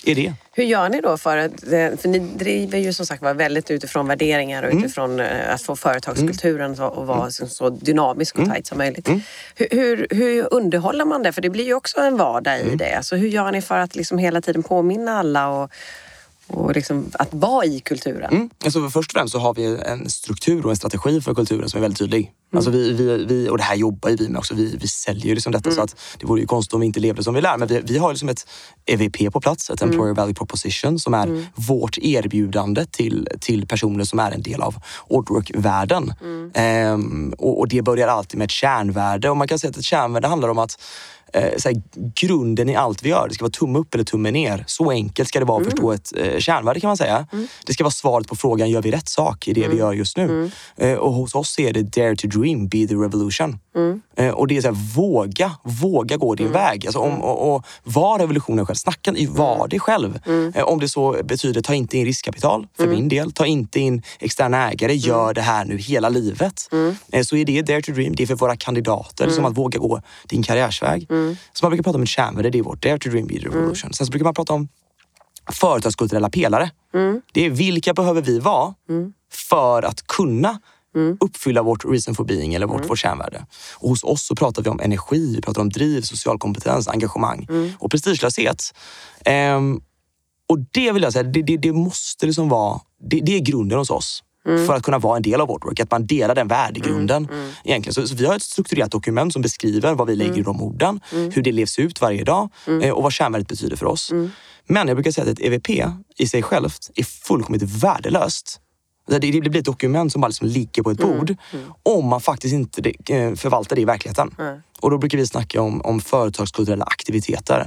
det. 0.05 0.33
Hur 0.53 0.65
gör 0.65 0.89
ni 0.89 1.01
då 1.01 1.17
för 1.17 1.37
att, 1.37 1.63
eh, 1.65 1.97
för 1.99 2.09
ni 2.09 2.19
driver 2.19 2.79
ju 2.79 2.93
som 2.93 3.07
sagt 3.07 3.23
var 3.23 3.35
väldigt 3.35 3.71
utifrån 3.71 4.09
värderingar 4.09 4.63
och 4.63 4.73
utifrån 4.75 5.21
eh, 5.21 5.55
att 5.55 5.63
få 5.63 5.77
företagskulturen 5.77 6.77
så- 6.77 7.01
att 7.01 7.07
vara 7.07 7.31
så, 7.31 7.47
så 7.47 7.71
dynamisk 7.71 8.39
och 8.39 8.47
tajt 8.49 8.67
som 8.67 8.79
möjligt. 8.79 9.09
Hur, 9.09 9.69
hur, 9.71 10.07
hur 10.11 10.55
underhåller 10.55 11.05
man 11.05 11.23
det? 11.23 11.33
För 11.33 11.43
det 11.43 11.51
blir 11.51 11.65
ju 11.65 11.75
också 11.75 12.01
en 12.01 12.17
vardag 12.17 12.61
i 12.61 12.77
det. 12.77 12.99
Så 13.03 13.17
hur 13.17 13.29
gör 13.29 13.53
ni 13.53 13.63
för 13.63 13.79
att 13.79 13.97
liksom 13.97 14.19
hela 14.19 14.41
tiden 14.41 14.63
påminna 14.63 15.19
alla 15.19 15.49
och, 15.49 15.71
och 16.51 16.75
liksom 16.75 17.11
att 17.13 17.35
vara 17.35 17.65
i 17.65 17.81
kulturen? 17.81 18.33
Mm. 18.33 18.51
Alltså 18.65 18.91
först 18.91 19.11
och 19.11 19.13
främst 19.13 19.33
så 19.33 19.39
har 19.39 19.55
vi 19.55 19.79
en 19.87 20.11
struktur 20.11 20.65
och 20.65 20.71
en 20.71 20.77
strategi 20.77 21.21
för 21.21 21.35
kulturen 21.35 21.69
som 21.69 21.79
är 21.79 21.83
väldigt 21.83 21.99
tydlig. 21.99 22.33
Alltså 22.55 22.71
vi, 22.71 22.93
vi, 22.93 23.25
vi, 23.25 23.49
och 23.49 23.59
det 23.59 23.63
här 23.63 23.75
jobbar 23.75 24.11
ju 24.11 24.17
vi 24.17 24.29
med 24.29 24.39
också. 24.39 24.55
Vi, 24.55 24.77
vi 24.77 24.89
säljer 24.89 25.27
ju 25.27 25.35
liksom 25.35 25.53
detta 25.53 25.71
så 25.71 25.83
att 25.83 25.97
det 26.19 26.27
vore 26.27 26.41
ju 26.41 26.47
konstigt 26.47 26.75
om 26.75 26.81
vi 26.81 26.87
inte 26.87 27.01
levde 27.01 27.25
som 27.25 27.35
vi 27.35 27.41
lär. 27.41 27.59
Men 27.59 27.69
vi, 27.69 27.81
vi 27.85 27.99
har 27.99 28.11
liksom 28.11 28.29
ett 28.29 28.47
EVP 28.87 29.33
på 29.33 29.41
plats, 29.41 29.71
ett 29.71 29.83
Employer 29.83 30.15
Value 30.15 30.35
Proposition 30.35 30.99
som 30.99 31.15
är 31.15 31.47
vårt 31.55 31.99
erbjudande 31.99 32.87
till, 32.87 33.29
till 33.41 33.67
personer 33.67 34.05
som 34.05 34.19
är 34.19 34.31
en 34.31 34.43
del 34.43 34.63
av 34.63 34.75
Oddwork-världen. 35.09 36.15
Ehm, 36.55 37.35
och, 37.39 37.59
och 37.59 37.69
det 37.69 37.83
börjar 37.83 38.09
alltid 38.09 38.39
med 38.39 38.45
ett 38.45 38.51
kärnvärde 38.51 39.31
och 39.31 39.37
man 39.37 39.49
kan 39.49 39.59
säga 39.59 39.71
att 39.71 39.77
ett 39.77 39.85
kärnvärde 39.85 40.29
handlar 40.29 40.49
om 40.49 40.59
att 40.59 40.79
eh, 41.33 41.57
så 41.59 41.69
här, 41.69 41.83
grunden 42.15 42.69
i 42.69 42.77
allt 42.77 43.03
vi 43.03 43.09
gör. 43.09 43.29
Det 43.29 43.35
ska 43.35 43.45
vara 43.45 43.51
tumme 43.51 43.79
upp 43.79 43.95
eller 43.95 44.05
tumme 44.05 44.31
ner. 44.31 44.65
Så 44.67 44.91
enkelt 44.91 45.29
ska 45.29 45.39
det 45.39 45.45
vara 45.45 45.61
att 45.61 45.65
förstå 45.65 45.93
ett 45.93 46.13
eh, 46.17 46.39
kärnvärde 46.39 46.81
kan 46.81 46.89
man 46.89 46.97
säga. 46.97 47.27
Det 47.67 47.73
ska 47.73 47.85
vara 47.85 47.91
svaret 47.91 48.29
på 48.29 48.37
frågan, 48.37 48.71
gör 48.71 48.83
vi 48.83 48.91
rätt 48.91 49.09
sak 49.09 49.49
i 49.49 49.53
det 49.53 49.69
vi 49.69 49.77
gör 49.77 49.93
just 49.93 50.17
nu? 50.17 50.51
Eh, 50.77 50.95
och 50.95 51.13
hos 51.13 51.35
oss 51.35 51.59
är 51.59 51.73
det 51.73 51.83
dare 51.83 52.17
to 52.17 52.27
dream, 52.29 52.69
be 52.69 52.87
the 52.87 52.95
revolution. 52.95 53.59
Eh, 54.17 54.31
och 54.31 54.47
det 54.47 54.57
är 54.57 54.61
så 54.61 54.69
här, 54.69 54.97
våga, 54.97 55.53
våga 55.65 56.17
gå 56.17 56.35
din 56.35 56.53
väg. 56.53 56.87
Alltså, 56.87 56.99
om, 56.99 57.23
och, 57.23 57.55
och 57.55 57.67
var 57.85 58.19
revolutionen 58.19 58.67
själv. 58.67 58.77
Snacka, 58.77 59.15
var 59.29 59.69
det 59.69 59.79
själv. 59.79 60.19
Eh, 60.55 60.65
om 60.65 60.81
det 60.81 60.89
så 60.89 61.17
betyder, 61.25 61.61
ta 61.61 61.75
inte 61.75 61.99
in 61.99 62.05
riskkapital 62.05 62.67
för 62.77 62.87
min 62.87 63.09
del. 63.09 63.33
Ta 63.33 63.47
inte 63.47 63.81
in 63.81 64.03
externa 64.19 64.71
ägare. 64.71 64.95
Gör 64.95 65.35
det 65.35 65.41
här 65.41 65.65
nu 65.65 65.77
hela 65.77 66.09
livet. 66.09 66.69
Eh, 67.13 67.23
så 67.23 67.37
är 67.37 67.45
det 67.45 67.63
dare 67.63 67.83
to 67.83 67.93
dream. 67.93 68.15
Det 68.15 68.23
är 68.23 68.27
för 68.27 68.35
våra 68.35 68.57
kandidater 68.57 69.31
som 69.31 69.45
att 69.45 69.59
våga 69.59 69.79
gå 69.79 70.01
din 70.27 70.43
karriärsväg. 70.43 71.07
Så 71.53 71.65
man 71.65 71.71
brukar 71.71 71.83
prata 71.83 71.97
om 71.97 72.03
ett 72.03 72.09
kärnvärde, 72.09 72.51
det 72.51 72.59
är 72.59 72.63
vårt 72.63 72.83
dare 72.83 72.99
to 72.99 73.09
dream, 73.09 73.27
be 73.27 73.35
the 73.35 73.47
revolution. 73.49 73.93
Sen 73.93 74.07
så 74.07 74.11
brukar 74.11 74.25
man 74.25 74.35
prata 74.35 74.53
om 74.53 74.69
företagskulturella 75.53 76.31
pelare. 76.31 76.71
Det 77.33 77.47
är 77.47 77.51
vilka 77.51 77.95
behöver 77.95 78.23
vi 78.23 78.39
vara 78.39 78.75
för 79.51 79.83
att 79.83 80.07
kunna 80.07 80.61
uppfylla 81.21 81.63
vårt 81.63 81.85
reason 81.85 82.15
for 82.15 82.25
being 82.25 82.55
eller 82.55 82.67
vårt, 82.67 82.91
vårt 82.91 82.99
kärnvärde. 82.99 83.47
Och 83.75 83.89
hos 83.89 84.05
oss 84.05 84.27
så 84.27 84.35
pratar 84.35 84.63
vi 84.63 84.71
om 84.71 84.81
energi, 84.81 85.35
vi 85.37 85.43
pratar 85.43 85.61
om 85.63 85.69
driv, 85.69 86.03
social 86.03 86.39
kompetens, 86.39 86.89
engagemang 86.89 87.47
och 87.79 87.91
prestigelöshet. 87.91 88.75
Ehm, 89.25 89.81
och 90.49 90.59
det 90.73 90.93
vill 90.93 91.03
jag 91.03 91.13
säga, 91.13 91.23
det, 91.23 91.43
det, 91.43 91.57
det 91.57 91.73
måste 91.73 92.27
liksom 92.27 92.49
vara, 92.49 92.81
det, 93.11 93.21
det 93.21 93.37
är 93.37 93.41
grunden 93.41 93.79
hos 93.79 93.91
oss. 93.91 94.23
För 94.45 94.75
att 94.75 94.83
kunna 94.83 94.99
vara 94.99 95.17
en 95.17 95.23
del 95.23 95.41
av 95.41 95.49
vårt 95.49 95.65
work, 95.65 95.81
att 95.81 95.91
man 95.91 96.07
delar 96.07 96.35
den 96.35 96.49
värdegrunden. 96.49 97.29
Egentligen. 97.65 97.95
Så, 97.95 98.07
så 98.09 98.15
vi 98.15 98.27
har 98.27 98.37
ett 98.37 98.43
strukturerat 98.43 98.91
dokument 98.91 99.33
som 99.33 99.43
beskriver 99.43 99.95
vad 99.95 100.07
vi 100.09 100.17
lägger 100.17 100.39
i 100.39 100.43
de 100.43 100.63
orden, 100.63 101.01
hur 101.11 101.43
det 101.43 101.53
levs 101.53 101.79
ut 101.79 102.01
varje 102.01 102.25
dag 102.25 102.49
eh, 102.83 102.91
och 102.91 103.03
vad 103.03 103.13
kärnvärdet 103.13 103.49
betyder 103.49 103.77
för 103.77 103.87
oss. 103.87 104.13
Men 104.67 104.89
jag 104.89 104.97
brukar 104.97 105.11
säga 105.11 105.23
att 105.23 105.39
ett 105.39 105.41
EVP 105.41 105.71
i 106.19 106.27
sig 106.27 106.43
självt 106.43 106.91
är 106.95 107.05
fullkomligt 107.05 107.63
värdelöst. 107.63 108.61
Det, 109.19 109.19
blir 109.51 109.57
ett 109.57 109.65
dokument 109.65 110.13
som 110.13 110.21
bara 110.21 110.29
liksom 110.29 110.49
ligger 110.49 110.83
på 110.83 110.91
ett 110.91 110.99
bord 110.99 111.35
om 111.83 112.07
man 112.07 112.21
faktiskt 112.21 112.55
inte 112.55 112.91
eh, 112.91 113.35
förvaltar 113.35 113.77
det 113.77 113.83
i 113.83 113.85
verkligheten. 113.85 114.35
Och 114.81 114.91
då 114.91 114.99
brukar 114.99 115.19
vi 115.19 115.27
snacka 115.27 115.63
om, 115.63 115.81
om 115.83 116.01
företagskulturella 116.01 116.85
aktiviteter. 116.85 117.67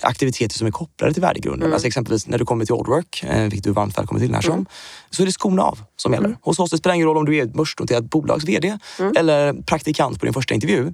Aktiviteter 0.00 0.54
som 0.58 0.66
är 0.66 0.70
kopplade 0.70 1.12
till 1.12 1.22
värdegrunden. 1.22 1.68
Alltså 1.72 1.86
exempelvis 1.86 2.26
när 2.26 2.38
du 2.38 2.44
kommer 2.44 2.64
till 2.64 2.74
Oddwork, 2.74 3.24
eh, 3.28 3.42
vilket 3.42 3.64
du 3.64 3.70
är 3.70 3.74
varmt 3.74 3.98
välkommen 3.98 4.22
till 4.22 4.34
här 4.34 4.40
som, 4.42 4.66
så 5.10 5.22
är 5.22 5.26
det 5.26 5.32
skorna 5.32 5.62
av 5.62 5.78
som 5.96 6.12
gäller. 6.12 6.36
Hos 6.42 6.58
oss 6.58 6.70
det 6.70 6.78
spelar 6.78 6.94
ingen 6.94 7.06
roll 7.06 7.16
om 7.16 7.24
du 7.24 7.36
är 7.36 7.42
ett 7.42 7.52
börsnoterat 7.52 8.10
bolags 8.10 8.44
VD 8.44 8.78
eller 9.16 9.52
praktikant 9.62 10.20
på 10.20 10.26
din 10.26 10.34
första 10.34 10.54
intervju. 10.54 10.92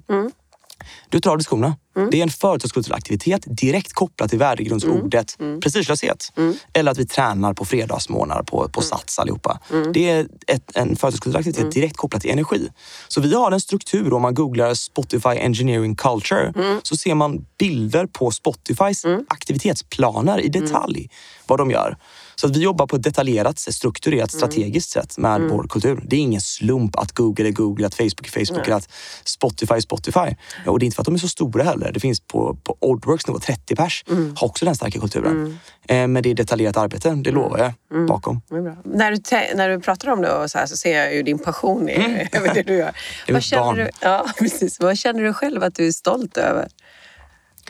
Du 1.09 1.19
tar 1.19 1.31
av 1.31 1.37
dig 1.37 1.45
skorna. 1.45 1.77
Det 2.11 2.19
är 2.19 2.23
en 2.23 2.29
företagskulturell 2.29 2.97
aktivitet 2.97 3.41
direkt 3.47 3.93
kopplat 3.93 4.29
till 4.29 4.39
värdegrundsordet 4.39 5.37
prestigelöshet. 5.61 6.33
Eller 6.73 6.91
att 6.91 6.97
vi 6.97 7.05
tränar 7.05 7.53
på 7.53 7.65
fredagsmorgnar 7.65 8.43
på, 8.43 8.69
på 8.69 8.81
Sats 8.81 9.19
allihopa. 9.19 9.59
Det 9.93 10.09
är 10.09 10.27
ett, 10.47 10.75
en 10.75 10.95
företagskulturell 10.95 11.39
aktivitet 11.39 11.71
direkt 11.71 11.97
kopplat 11.97 12.21
till 12.21 12.31
energi. 12.31 12.69
Så 13.07 13.21
vi 13.21 13.35
har 13.35 13.51
en 13.51 13.61
struktur, 13.61 14.13
om 14.13 14.21
man 14.21 14.33
googlar 14.33 14.73
Spotify 14.73 15.29
Engineering 15.29 15.95
Culture 15.95 16.53
så 16.83 16.97
ser 16.97 17.15
man 17.15 17.45
bilder 17.59 18.05
på 18.05 18.31
Spotifys 18.31 19.05
aktivitetsplaner 19.27 20.39
i 20.39 20.47
detalj 20.47 21.09
vad 21.47 21.59
de 21.59 21.71
gör. 21.71 21.97
Så 22.35 22.47
att 22.47 22.55
vi 22.55 22.59
jobbar 22.59 22.87
på 22.87 22.95
ett 22.95 23.03
detaljerat, 23.03 23.59
strukturerat, 23.59 24.31
strategiskt 24.31 24.89
sätt 24.89 25.17
med 25.17 25.41
vår 25.41 25.67
kultur. 25.67 26.03
Det 26.07 26.15
är 26.15 26.19
ingen 26.19 26.41
slump 26.41 26.95
att 26.95 27.11
Google 27.11 27.47
är 27.47 27.51
Google, 27.51 27.87
att 27.87 27.95
Facebook 27.95 28.27
är 28.27 28.45
Facebook 28.45 28.67
att 28.69 28.89
Spotify 29.23 29.75
är 29.75 29.79
Spotify. 29.79 30.35
Och 30.67 30.79
det 30.79 30.83
är 30.83 30.85
inte 30.85 30.95
för 30.95 31.01
att 31.01 31.05
de 31.05 31.15
är 31.15 31.19
så 31.19 31.27
stora 31.27 31.63
heller. 31.63 31.91
Det 31.91 31.99
finns 31.99 32.19
på, 32.19 32.57
på 32.63 32.77
Oddworks 32.79 33.27
nivå, 33.27 33.39
30 33.39 33.75
pers, 33.75 34.03
har 34.35 34.47
också 34.47 34.65
den 34.65 34.75
starka 34.75 34.99
kulturen. 34.99 35.59
Eh, 35.87 36.07
men 36.07 36.23
det 36.23 36.29
är 36.29 36.35
detaljerat 36.35 36.77
arbete, 36.77 37.11
det 37.11 37.31
lovar 37.31 37.73
jag, 37.89 38.07
bakom. 38.07 38.41
Det 38.49 38.55
är 38.55 38.61
bra. 38.61 38.77
När, 38.83 39.11
du 39.11 39.55
när 39.57 39.69
du 39.69 39.79
pratar 39.79 40.09
om 40.09 40.21
det 40.21 40.49
så, 40.49 40.57
här, 40.57 40.65
så 40.65 40.77
ser 40.77 40.97
jag 40.97 41.15
ju 41.15 41.23
din 41.23 41.39
passion 41.39 41.89
i, 41.89 42.27
över 42.31 42.53
det 42.53 42.63
du 42.63 42.73
gör. 42.73 42.91
är 43.27 43.33
Vad 43.33 43.43
känner, 43.43 43.73
du, 43.73 43.89
ja, 44.01 44.25
precis. 44.39 44.79
Vad 44.79 44.97
känner 44.97 45.23
du 45.23 45.33
själv 45.33 45.63
att 45.63 45.75
du 45.75 45.87
är 45.87 45.91
stolt 45.91 46.37
över? 46.37 46.67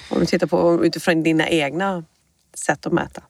Om 0.09 0.19
du 0.19 0.25
tittar 0.25 0.47
på 0.47 0.85
utifrån 0.85 1.23
dina 1.23 1.49
egna 1.49 2.03
sätt 2.53 2.85
att 2.85 2.93
mäta. 2.93 3.21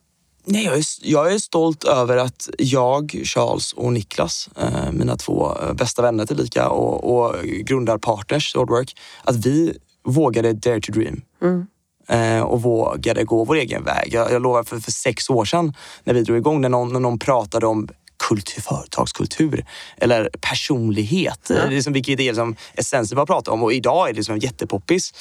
Nej, 0.47 0.65
jag, 0.65 0.77
är, 0.77 0.85
jag 1.01 1.33
är 1.33 1.37
stolt 1.37 1.83
över 1.83 2.17
att 2.17 2.49
jag, 2.57 3.21
Charles 3.23 3.73
och 3.73 3.93
Niklas, 3.93 4.49
eh, 4.57 4.91
mina 4.91 5.17
två 5.17 5.57
eh, 5.61 5.73
bästa 5.73 6.01
vänner 6.01 6.25
tillika 6.25 6.69
och, 6.69 7.15
och 7.15 7.43
grundarpartners 7.43 8.55
i 8.55 8.57
Oddwork, 8.57 8.97
att 9.23 9.35
vi 9.35 9.77
vågade 10.03 10.53
dare 10.53 10.81
to 10.81 10.91
dream. 10.91 11.21
Eh, 12.07 12.41
och 12.41 12.61
vågade 12.61 13.23
gå 13.23 13.43
vår 13.43 13.55
egen 13.55 13.83
väg. 13.83 14.13
Jag, 14.13 14.31
jag 14.31 14.41
lovar 14.41 14.63
för, 14.63 14.79
för 14.79 14.91
sex 14.91 15.29
år 15.29 15.45
sedan 15.45 15.73
när 16.03 16.13
vi 16.13 16.21
drog 16.21 16.37
igång, 16.37 16.61
när 16.61 16.69
någon, 16.69 16.93
när 16.93 16.99
någon 16.99 17.19
pratade 17.19 17.67
om 17.67 17.87
kultur, 18.17 18.61
företagskultur 18.61 19.65
eller 19.97 20.29
personlighet, 20.41 21.47
ja. 21.49 21.65
liksom, 21.69 21.93
vilket 21.93 22.19
är 22.19 22.23
liksom 22.23 22.55
essensen 22.73 23.17
vad 23.17 23.27
pratar 23.27 23.51
om 23.51 23.63
och 23.63 23.73
idag 23.73 24.09
är 24.09 24.13
det 24.13 24.17
liksom 24.17 24.37
jättepoppis. 24.37 25.13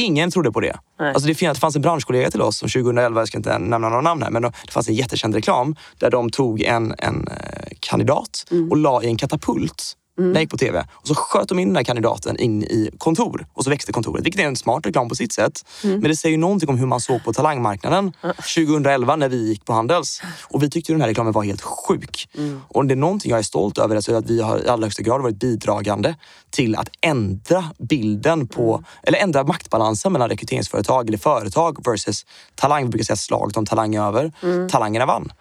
Ingen 0.00 0.30
trodde 0.30 0.52
på 0.52 0.60
det. 0.60 0.78
Alltså 0.98 1.28
det 1.28 1.58
fanns 1.58 1.76
en 1.76 1.82
branschkollega 1.82 2.30
till 2.30 2.42
oss 2.42 2.58
som 2.58 2.68
2011, 2.68 3.20
jag 3.20 3.28
ska 3.28 3.38
inte 3.38 3.58
nämna 3.58 3.88
några 3.88 4.00
namn 4.00 4.22
här, 4.22 4.30
men 4.30 4.42
det 4.42 4.52
fanns 4.70 4.88
en 4.88 4.94
jättekänd 4.94 5.34
reklam 5.34 5.76
där 5.98 6.10
de 6.10 6.30
tog 6.30 6.62
en, 6.62 6.94
en 6.98 7.28
eh, 7.28 7.72
kandidat 7.80 8.46
och 8.70 8.76
la 8.76 9.02
i 9.02 9.06
en 9.06 9.16
katapult 9.16 9.96
när 10.26 10.34
jag 10.34 10.40
gick 10.40 10.50
på 10.50 10.58
TV. 10.58 10.84
Och 10.90 11.08
så 11.08 11.14
sköt 11.14 11.48
de 11.48 11.58
in 11.58 11.68
den 11.68 11.76
här 11.76 11.84
kandidaten 11.84 12.36
in 12.36 12.62
i 12.62 12.90
kontor 12.98 13.46
och 13.52 13.64
så 13.64 13.70
växte 13.70 13.92
kontoret. 13.92 14.26
Vilket 14.26 14.40
är 14.40 14.44
en 14.44 14.56
smart 14.56 14.86
reklam 14.86 15.08
på 15.08 15.14
sitt 15.14 15.32
sätt. 15.32 15.64
Men 15.82 16.02
det 16.02 16.16
säger 16.16 16.32
ju 16.32 16.40
någonting 16.40 16.68
om 16.68 16.78
hur 16.78 16.86
man 16.86 17.00
såg 17.00 17.24
på 17.24 17.32
talangmarknaden 17.32 18.12
2011 18.22 19.16
när 19.16 19.28
vi 19.28 19.48
gick 19.48 19.64
på 19.64 19.72
Handels. 19.72 20.22
Och 20.42 20.62
vi 20.62 20.70
tyckte 20.70 20.92
den 20.92 21.00
här 21.00 21.08
reklamen 21.08 21.32
var 21.32 21.42
helt 21.42 21.62
sjuk. 21.62 22.28
Och 22.68 22.86
det 22.86 22.94
är 22.94 22.96
någonting 22.96 23.30
jag 23.30 23.38
är 23.38 23.42
stolt 23.42 23.78
över, 23.78 24.00
så 24.00 24.16
att 24.16 24.30
vi 24.30 24.42
har 24.42 24.64
i 24.64 24.68
allra 24.68 24.86
högsta 24.86 25.02
grad 25.02 25.22
varit 25.22 25.40
bidragande 25.40 26.14
till 26.50 26.76
att 26.76 26.88
ändra 27.00 27.64
bilden 27.78 28.48
på, 28.48 28.84
eller 29.02 29.18
ändra 29.18 29.44
maktbalansen 29.44 30.12
mellan 30.12 30.28
rekryteringsföretag 30.28 31.08
eller 31.08 31.18
företag 31.18 31.86
versus 31.86 32.26
talang. 32.54 32.84
Vi 32.84 32.88
brukar 32.88 33.04
säga 33.04 33.16
slaget 33.16 33.56
om 33.56 33.66
talang 33.66 33.96
över. 33.96 34.32
Talangerna 34.68 35.06
vann. 35.06 35.32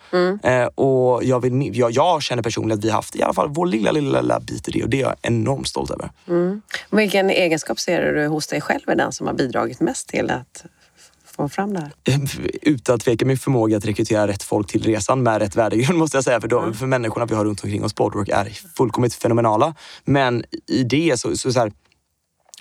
Eh, 0.43 0.65
och 0.65 1.23
jag, 1.23 1.39
vill, 1.39 1.77
jag, 1.77 1.91
jag 1.91 2.21
känner 2.21 2.43
personligen 2.43 2.79
att 2.79 2.85
vi 2.85 2.89
har 2.89 2.95
haft 2.95 3.15
i 3.15 3.23
alla 3.23 3.33
fall 3.33 3.49
vår 3.49 3.65
lilla, 3.65 3.91
lilla, 3.91 4.21
lilla 4.21 4.39
bit 4.39 4.68
i 4.69 4.71
det 4.71 4.83
och 4.83 4.89
det 4.89 4.97
är 4.97 5.01
jag 5.01 5.15
enormt 5.21 5.67
stolt 5.67 5.91
över. 5.91 6.09
Vilken 6.89 7.29
egenskap 7.29 7.79
ser 7.79 8.13
du 8.13 8.27
hos 8.27 8.47
dig 8.47 8.61
själv 8.61 8.89
är 8.89 8.95
den 8.95 9.11
som 9.11 9.27
har 9.27 9.33
bidragit 9.33 9.79
mest 9.79 10.07
till 10.07 10.29
att 10.29 10.65
få 11.25 11.49
fram 11.49 11.73
det 11.73 11.79
här? 11.79 11.91
utan 12.61 12.99
tveka 12.99 13.25
min 13.25 13.37
förmåga 13.37 13.77
att 13.77 13.85
rekrytera 13.85 14.27
rätt 14.27 14.43
folk 14.43 14.67
till 14.67 14.83
resan 14.83 15.23
med 15.23 15.41
rätt 15.41 15.55
värdegrund 15.55 15.99
måste 15.99 16.17
jag 16.17 16.23
säga. 16.23 16.41
För, 16.41 16.47
de, 16.47 16.73
för 16.73 16.85
människorna 16.85 17.25
vi 17.25 17.35
har 17.35 17.45
runt 17.45 17.63
omkring 17.63 17.83
oss 17.83 17.93
på 17.93 18.03
Boardwork 18.03 18.29
är 18.29 18.45
fullkomligt 18.75 19.13
fenomenala. 19.13 19.75
Men 20.05 20.43
i 20.67 20.83
det 20.83 21.19
så, 21.19 21.37
så, 21.37 21.53
så 21.53 21.59
här, 21.59 21.71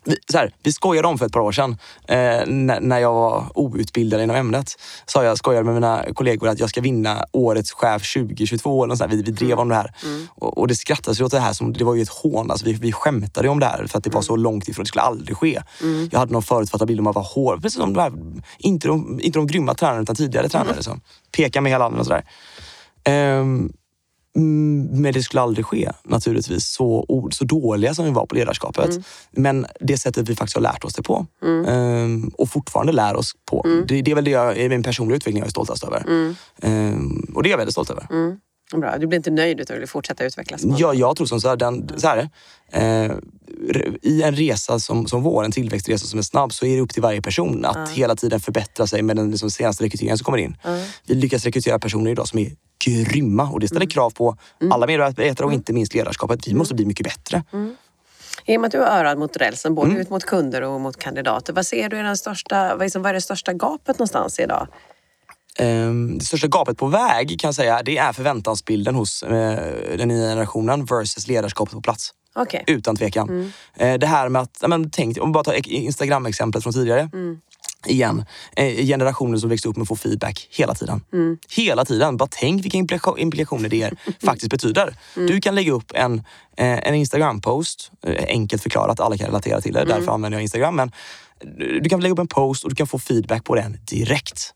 vi, 0.08 0.16
så 0.32 0.38
här, 0.38 0.54
vi 0.62 0.72
skojade 0.72 1.08
om 1.08 1.18
för 1.18 1.26
ett 1.26 1.32
par 1.32 1.40
år 1.40 1.52
sedan 1.52 1.76
eh, 2.08 2.46
när, 2.80 2.98
jag 2.98 3.12
var 3.12 3.44
outbildad 3.54 4.20
inom 4.20 4.36
ämnet. 4.36 4.80
Så 5.06 5.22
jag 5.22 5.38
skojade 5.38 5.64
med 5.64 5.74
mina 5.74 6.04
kollegor 6.14 6.48
att 6.48 6.60
jag 6.60 6.68
ska 6.68 6.80
vinna 6.80 7.24
årets 7.32 7.72
chef 7.72 8.12
2022. 8.14 8.84
Eller 8.84 8.94
så 8.94 9.04
här. 9.04 9.10
Vi, 9.10 9.22
vi 9.22 9.30
drev 9.30 9.58
om 9.58 9.68
det 9.68 9.74
här. 9.74 9.94
Och, 10.28 10.58
och 10.58 10.68
det 10.68 10.74
skrattades 10.74 11.20
ju 11.20 11.24
åt 11.24 11.30
det 11.30 11.40
här 11.40 11.52
som 11.52 11.72
det 11.72 11.84
var 11.84 11.94
ju 11.94 12.02
ett 12.02 12.08
hån. 12.08 12.50
Alltså, 12.50 12.66
vi, 12.66 12.72
vi 12.72 12.92
skämtade 12.92 13.48
om 13.48 13.60
det 13.60 13.66
här 13.66 13.86
för 13.86 13.98
att 13.98 14.04
det 14.04 14.10
var 14.10 14.22
så 14.22 14.36
långt 14.36 14.68
ifrån. 14.68 14.84
Det 14.84 14.88
skulle 14.88 15.02
aldrig 15.02 15.36
ske. 15.36 15.62
Jag 16.10 16.18
hade 16.18 16.32
någon 16.32 16.42
förutfattad 16.42 16.88
bild 16.88 17.00
om 17.00 17.06
att 17.06 17.14
vara 17.14 17.24
hård. 17.24 17.62
Precis 17.62 17.80
som 17.80 17.92
de 17.92 18.00
här, 18.00 18.12
inte, 18.58 18.88
de, 18.88 19.20
inte 19.22 19.38
de 19.38 19.46
grymma 19.46 19.74
tränarna 19.74 20.02
utan 20.02 20.16
tidigare 20.16 20.48
tränare 20.48 20.82
som 20.82 21.00
pekar 21.36 21.60
med 21.60 21.72
hela 21.72 21.84
handen 21.84 22.00
och 22.00 22.06
sådär. 22.06 22.24
Mm, 23.04 23.72
Men 24.38 25.12
det 25.12 25.22
skulle 25.22 25.40
aldrig 25.40 25.66
ske 25.66 25.90
naturligtvis, 26.04 26.66
så, 26.72 27.06
så 27.30 27.44
dåliga 27.44 27.94
som 27.94 28.04
vi 28.04 28.10
var 28.10 28.26
på 28.26 28.34
ledarskapet. 28.34 28.90
Men 29.30 29.66
det 29.80 29.98
sättet 29.98 30.28
vi 30.28 30.34
faktiskt 30.36 30.56
har 30.56 30.62
lärt 30.62 30.84
oss 30.84 30.94
det 30.94 31.02
på 31.02 31.26
ehm, 31.66 32.28
och 32.28 32.50
fortfarande 32.50 32.92
lär 32.92 33.16
oss 33.16 33.32
på. 33.50 33.62
Det, 33.88 34.02
det 34.02 34.10
är 34.10 34.14
väl 34.14 34.24
det 34.24 34.30
jag, 34.30 34.70
min 34.70 34.82
personliga 34.82 35.16
utveckling 35.16 35.38
jag 35.38 35.46
är 35.46 35.50
stoltast 35.50 35.84
över. 35.84 36.04
Ehm, 36.62 37.32
och 37.34 37.42
det 37.42 37.48
är 37.48 37.50
jag 37.50 37.58
väldigt 37.58 37.74
stolt 37.74 37.90
över. 37.90 38.06
Bra. 38.76 38.98
Du 38.98 39.06
blir 39.06 39.16
inte 39.16 39.30
nöjd 39.30 39.60
utan 39.60 39.78
vill 39.78 39.88
fortsätta 39.88 40.24
utvecklas? 40.24 40.60
Jag, 40.64 40.94
jag 40.94 41.16
tror 41.16 41.26
som 41.26 41.40
så 41.40 41.48
här, 41.48 41.56
den, 41.56 41.88
så 41.96 42.06
här 42.06 42.28
eh, 42.72 43.12
i 44.02 44.22
en 44.22 44.34
resa 44.34 44.78
som, 44.78 45.06
som 45.06 45.22
vår, 45.22 45.44
en 45.44 45.52
tillväxtresa 45.52 46.06
som 46.06 46.18
är 46.18 46.22
snabb, 46.22 46.52
så 46.52 46.66
är 46.66 46.76
det 46.76 46.82
upp 46.82 46.90
till 46.90 47.02
varje 47.02 47.22
person 47.22 47.64
att 47.64 47.90
hela 47.90 48.16
tiden 48.16 48.40
förbättra 48.40 48.86
sig 48.86 49.02
med 49.02 49.16
den 49.16 49.30
liksom, 49.30 49.50
senaste 49.50 49.84
rekryteringen 49.84 50.18
som 50.18 50.24
kommer 50.24 50.38
in. 50.38 50.56
Vi 51.06 51.14
lyckas 51.14 51.44
rekrytera 51.44 51.78
personer 51.78 52.10
idag 52.10 52.28
som 52.28 52.38
är 52.38 52.50
grymma 52.84 53.50
och 53.50 53.60
det 53.60 53.68
ställer 53.68 53.86
krav 53.86 54.10
på 54.10 54.36
alla 54.70 54.86
medarbetare 54.86 55.46
och 55.46 55.52
inte 55.52 55.72
minst 55.72 55.94
ledarskapet. 55.94 56.48
Vi 56.48 56.54
måste 56.54 56.74
bli 56.74 56.86
mycket 56.86 57.04
bättre. 57.04 57.42
I 58.46 58.56
och 58.56 58.60
med 58.60 58.68
att 58.68 58.72
du 58.72 58.78
är 58.78 59.00
örat 59.00 59.18
mot 59.18 59.36
rälsen, 59.36 59.74
både 59.74 59.90
Mm. 59.90 60.00
ut 60.00 60.10
mot 60.10 60.24
kunder 60.24 60.62
och 60.62 60.80
mot 60.80 60.96
kandidater. 60.96 61.52
Vad 61.52 61.66
ser 61.66 61.88
du 61.88 61.98
är 61.98 62.02
den 62.02 62.16
största, 62.16 62.76
vad 62.76 63.06
är 63.06 63.12
det 63.12 63.20
största 63.20 63.52
gapet 63.52 63.98
någonstans 63.98 64.38
idag? 64.38 64.68
Ehm, 65.58 66.18
det 66.18 66.24
största 66.24 66.46
gapet 66.46 66.78
på 66.78 66.86
väg 66.86 67.40
kan 67.40 67.48
jag 67.48 67.54
säga, 67.54 67.82
det 67.82 67.98
är 67.98 68.12
förväntansbilden 68.12 68.94
hos 68.94 69.22
eh, 69.22 69.58
den 69.98 70.08
nya 70.08 70.28
generationen 70.28 70.84
versus 70.84 71.28
ledarskapet 71.28 71.74
på 71.74 71.80
plats. 71.80 72.10
Okej. 72.34 72.64
Utan 72.66 72.96
tvekan. 72.96 73.52
Eh, 73.76 73.94
Det 73.98 74.06
här 74.06 74.28
med 74.28 74.42
att, 74.42 74.64
men, 74.68 74.90
tänk, 74.90 75.18
om 75.20 75.28
vi 75.28 75.32
bara 75.32 75.44
tar 75.44 75.68
Instagram-exemplet 75.68 76.62
från 76.62 76.72
tidigare. 76.72 77.10
Igen, 77.86 78.24
eh, 78.56 78.86
generationer 78.86 79.38
som 79.38 79.50
växte 79.50 79.68
upp 79.68 79.76
med 79.76 79.82
att 79.82 79.88
få 79.88 79.96
feedback 79.96 80.48
hela 80.50 80.74
tiden. 80.74 81.00
Hela 81.56 81.84
tiden. 81.84 82.16
Bara 82.16 82.28
tänk 82.32 82.64
vilka 82.64 82.78
implika- 82.78 83.18
implikationer 83.18 83.68
det 83.68 83.90
faktiskt 84.24 84.50
betyder. 84.50 84.94
Du 85.14 85.40
kan 85.40 85.54
lägga 85.54 85.72
upp 85.72 85.92
en, 85.94 86.22
en 86.56 86.94
Instagram-post, 86.94 87.90
enkelt 88.28 88.62
förklarat, 88.62 89.00
alla 89.00 89.16
kan 89.16 89.26
relatera 89.26 89.60
till 89.60 89.72
det, 89.72 89.84
därför 89.84 90.12
använder 90.12 90.36
jag 90.38 90.42
Instagram. 90.42 90.76
Men 90.76 90.92
du 91.82 91.88
kan 91.88 92.00
lägga 92.00 92.12
upp 92.12 92.18
en 92.18 92.28
post 92.28 92.64
och 92.64 92.70
du 92.70 92.76
kan 92.76 92.86
få 92.86 92.98
feedback 92.98 93.44
på 93.44 93.54
den 93.54 93.76
direkt. 93.90 94.54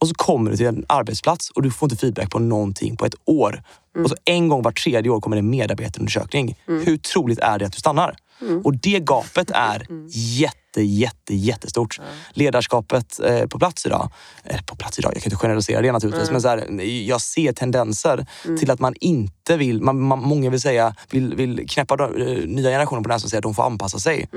Och 0.00 0.08
så 0.08 0.14
kommer 0.14 0.50
du 0.50 0.56
till 0.56 0.66
en 0.66 0.84
arbetsplats 0.88 1.50
och 1.50 1.62
du 1.62 1.70
får 1.70 1.86
inte 1.86 1.96
feedback 2.00 2.30
på 2.30 2.38
någonting 2.38 2.96
på 2.96 3.06
ett 3.06 3.14
år. 3.24 3.62
Och 4.04 4.10
så 4.10 4.16
en 4.24 4.48
gång 4.48 4.62
var 4.62 4.72
tredje 4.72 5.10
år 5.10 5.20
kommer 5.20 5.36
en 5.36 5.50
medarbetarundersökning. 5.50 6.58
Hur 6.66 6.96
troligt 6.96 7.38
är 7.38 7.58
det 7.58 7.66
att 7.66 7.72
du 7.72 7.78
stannar? 7.78 8.16
Och 8.64 8.76
det 8.76 9.00
gapet 9.00 9.50
är 9.50 9.86
jätte, 10.08 10.58
jätte, 10.76 11.34
jättestort. 11.34 12.00
Ledarskapet 12.32 13.20
eh, 13.20 13.46
på 13.46 13.58
plats 13.58 13.86
idag, 13.86 14.10
eh, 14.44 14.62
på 14.66 14.76
plats 14.76 14.98
idag, 14.98 15.12
jag 15.14 15.22
kan 15.22 15.32
inte 15.32 15.42
generalisera 15.42 15.82
det 15.82 15.92
naturligtvis, 15.92 16.30
men 16.30 16.42
så 16.42 16.48
här, 16.48 16.80
jag 16.82 17.20
ser 17.20 17.52
tendenser 17.52 18.26
till 18.58 18.70
att 18.70 18.80
man 18.80 18.94
inte 19.00 19.56
vill, 19.56 19.82
man, 19.82 20.00
man, 20.00 20.22
många 20.22 20.50
vill 20.50 20.60
säga, 20.60 20.94
vill, 21.10 21.34
vill 21.34 21.68
knäppa 21.68 21.96
de, 21.96 22.22
eh, 22.22 22.46
nya 22.46 22.70
generationer 22.70 23.02
på 23.02 23.08
näsan 23.08 23.26
och 23.26 23.30
säga 23.30 23.38
att 23.38 23.42
de 23.42 23.54
får 23.54 23.62
anpassa 23.62 23.98
sig. 23.98 24.28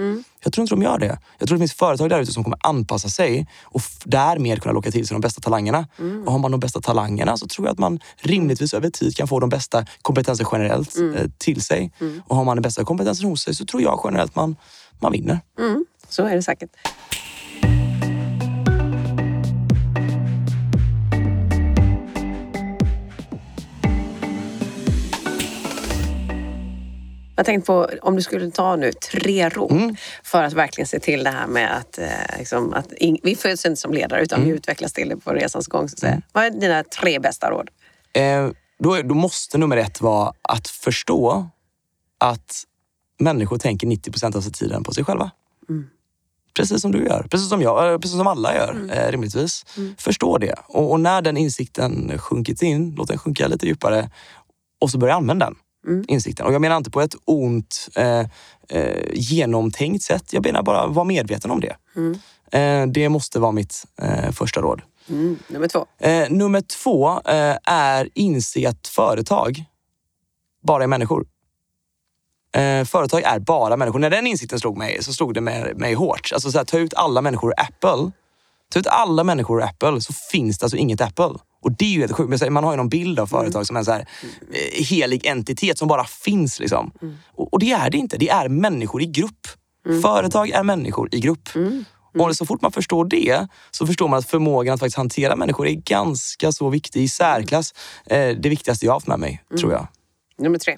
Jag 0.43 0.53
tror 0.53 0.63
inte 0.63 0.75
de 0.75 0.81
gör 0.81 0.99
det. 0.99 1.19
Jag 1.37 1.47
tror 1.47 1.57
det 1.57 1.61
finns 1.61 1.73
företag 1.73 2.09
där 2.09 2.19
ute 2.19 2.31
som 2.31 2.43
kommer 2.43 2.57
anpassa 2.61 3.09
sig 3.09 3.47
och 3.63 3.81
därmed 4.05 4.61
kunna 4.61 4.73
locka 4.73 4.91
till 4.91 5.07
sig 5.07 5.15
de 5.15 5.21
bästa 5.21 5.41
talangerna. 5.41 5.87
Och 6.25 6.31
har 6.31 6.39
man 6.39 6.51
de 6.51 6.59
bästa 6.59 6.81
talangerna 6.81 7.37
så 7.37 7.47
tror 7.47 7.67
jag 7.67 7.73
att 7.73 7.79
man 7.79 7.99
rimligtvis 8.17 8.73
över 8.73 8.89
tid 8.89 9.15
kan 9.17 9.27
få 9.27 9.39
de 9.39 9.49
bästa 9.49 9.85
kompetenser 10.01 10.47
generellt 10.51 10.97
eh, 10.97 11.29
till 11.37 11.61
sig. 11.61 11.91
Och 12.27 12.35
har 12.35 12.43
man 12.43 12.57
den 12.57 12.61
bästa 12.61 12.83
kompetensen 12.83 13.29
hos 13.29 13.41
sig 13.41 13.55
så 13.55 13.65
tror 13.65 13.81
jag 13.81 14.01
generellt 14.03 14.35
man, 14.35 14.55
man 15.03 15.11
vinner. 15.11 15.39
Så 16.09 16.25
är 16.25 16.35
det 16.35 16.41
säkert. 16.43 16.69
Jag 27.35 27.45
tänkte 27.45 27.65
på 27.67 27.89
om 28.01 28.15
du 28.15 28.21
skulle 28.21 28.51
ta 28.51 28.75
nu 28.75 28.91
tre 28.93 29.49
råd 29.49 29.71
Mm. 29.71 29.95
för 30.23 30.43
att 30.43 30.53
verkligen 30.53 30.87
se 30.87 30.99
till 30.99 31.23
det 31.23 31.29
här 31.29 31.47
med 31.47 31.77
att, 31.77 31.97
eh, 31.97 32.37
liksom, 32.37 32.73
att 32.73 32.91
ing- 32.91 33.19
vi 33.23 33.35
föds 33.35 33.65
inte 33.65 33.81
som 33.81 33.93
ledare 33.93 34.21
utan 34.21 34.39
Mm. 34.39 34.49
vi 34.51 34.55
utvecklas 34.57 34.93
till 34.93 35.09
det 35.09 35.17
på 35.17 35.33
resans 35.33 35.67
gång. 35.67 35.89
Så 35.89 35.93
att 35.93 35.99
säga. 35.99 36.21
Vad 36.31 36.45
är 36.45 36.49
dina 36.49 36.83
tre 36.83 37.19
bästa 37.19 37.49
råd? 37.49 37.69
Eh, 38.13 38.49
då, 38.79 39.01
då 39.01 39.15
måste 39.15 39.57
nummer 39.57 39.77
ett 39.77 40.01
vara 40.01 40.33
att 40.41 40.67
förstå 40.67 41.49
att 42.19 42.63
människor 43.23 43.57
tänker 43.57 43.87
90 43.87 44.11
procent 44.11 44.35
av 44.35 44.41
sin 44.41 44.53
tiden 44.53 44.83
på 44.83 44.93
sig 44.93 45.03
själva. 45.03 45.31
Precis 46.55 46.81
som 46.81 46.91
du 46.91 47.05
gör, 47.05 47.27
precis 47.31 47.49
som 47.49 47.61
jag, 47.61 47.93
eh, 47.93 47.99
precis 47.99 48.17
som 48.17 48.27
alla 48.27 48.55
gör 48.55 48.89
eh, 48.91 49.11
rimligtvis. 49.11 49.65
Förstå 49.97 50.37
det. 50.37 50.55
Och, 50.67 50.91
och 50.91 50.99
när 50.99 51.21
den 51.21 51.37
insikten 51.37 52.17
sjunkit 52.17 52.61
in, 52.61 52.95
låt 52.97 53.07
den 53.07 53.17
sjunka 53.17 53.47
lite 53.47 53.65
djupare 53.67 54.09
och 54.79 54.89
så 54.89 54.97
börja 54.97 55.15
använda 55.15 55.45
den 55.45 55.55
insikten. 56.07 56.45
Och 56.45 56.53
jag 56.53 56.61
menar 56.61 56.77
inte 56.77 56.91
på 56.91 57.01
ett 57.01 57.15
ont, 57.25 57.89
eh, 57.95 58.19
eh, 58.69 59.03
genomtänkt 59.13 60.03
sätt. 60.03 60.33
Jag 60.33 60.45
menar 60.45 60.63
bara 60.63 60.87
vara 60.87 61.05
medveten 61.05 61.51
om 61.51 61.59
det. 61.59 61.75
Eh, 62.59 62.87
det 62.87 63.09
måste 63.09 63.39
vara 63.39 63.51
mitt 63.51 63.85
eh, 64.01 64.31
första 64.31 64.61
råd. 64.61 64.81
Mm. 65.09 65.37
Nummer 65.47 65.67
två. 65.67 65.85
Eh, 65.99 66.29
nummer 66.29 66.61
två 66.61 67.21
är 67.63 68.09
inse 68.13 68.69
att 68.69 68.87
företag 68.87 69.63
bara 70.61 70.83
är 70.83 70.87
människor. 70.87 71.25
Eh, 72.53 72.85
företag 72.85 73.21
är 73.21 73.39
bara 73.39 73.77
människor. 73.77 73.99
När 73.99 74.09
den 74.09 74.27
insikten 74.27 74.59
slog 74.59 74.77
mig 74.77 75.03
så 75.03 75.13
slog 75.13 75.33
det 75.33 75.41
mig, 75.41 75.73
mig 75.75 75.93
hårt. 75.93 76.29
Alltså 76.33 76.51
så 76.51 76.57
här, 76.57 76.65
ta 76.65 76.77
ut 76.77 76.93
alla 76.93 77.21
människor 77.21 77.49
ur 77.49 77.59
Apple. 77.59 78.11
Ta 78.73 78.79
ut 78.79 78.87
alla 78.87 79.23
människor 79.23 79.59
ur 79.59 79.63
Apple 79.63 80.01
så 80.01 80.13
finns 80.13 80.57
det 80.57 80.63
alltså 80.63 80.77
inget 80.77 81.01
Apple. 81.01 81.33
Och 81.61 81.71
det 81.71 81.85
är 81.85 81.89
ju 81.89 81.99
helt 81.99 82.11
sjukt. 82.11 82.51
Man 82.51 82.63
har 82.63 82.71
ju 82.71 82.77
någon 82.77 82.89
bild 82.89 83.19
av 83.19 83.27
företag 83.27 83.67
som 83.67 83.75
en 83.75 83.85
så 83.85 83.91
här, 83.91 84.07
eh, 84.51 84.85
helig 84.85 85.25
entitet 85.25 85.77
som 85.77 85.87
bara 85.87 86.03
finns. 86.03 86.59
Liksom. 86.59 86.91
Och, 87.35 87.53
och 87.53 87.59
det 87.59 87.71
är 87.71 87.89
det 87.89 87.97
inte. 87.97 88.17
Det 88.17 88.29
är 88.29 88.49
människor 88.49 89.01
i 89.01 89.05
grupp. 89.05 89.47
Företag 90.01 90.49
är 90.49 90.63
människor 90.63 91.09
i 91.11 91.19
grupp. 91.19 91.49
Och 92.19 92.35
så 92.35 92.45
fort 92.45 92.61
man 92.61 92.71
förstår 92.71 93.05
det 93.05 93.47
så 93.71 93.87
förstår 93.87 94.07
man 94.07 94.19
att 94.19 94.29
förmågan 94.29 94.73
att 94.73 94.79
faktiskt 94.79 94.97
hantera 94.97 95.35
människor 95.35 95.67
är 95.67 95.73
ganska 95.73 96.51
så 96.51 96.69
viktig. 96.69 97.01
I 97.01 97.07
särklass 97.07 97.73
eh, 98.05 98.29
det 98.29 98.49
viktigaste 98.49 98.85
jag 98.85 98.91
har 98.91 98.95
haft 98.95 99.07
med 99.07 99.19
mig, 99.19 99.43
tror 99.59 99.71
jag. 99.71 99.87
Nummer 100.37 100.59
tre. 100.59 100.77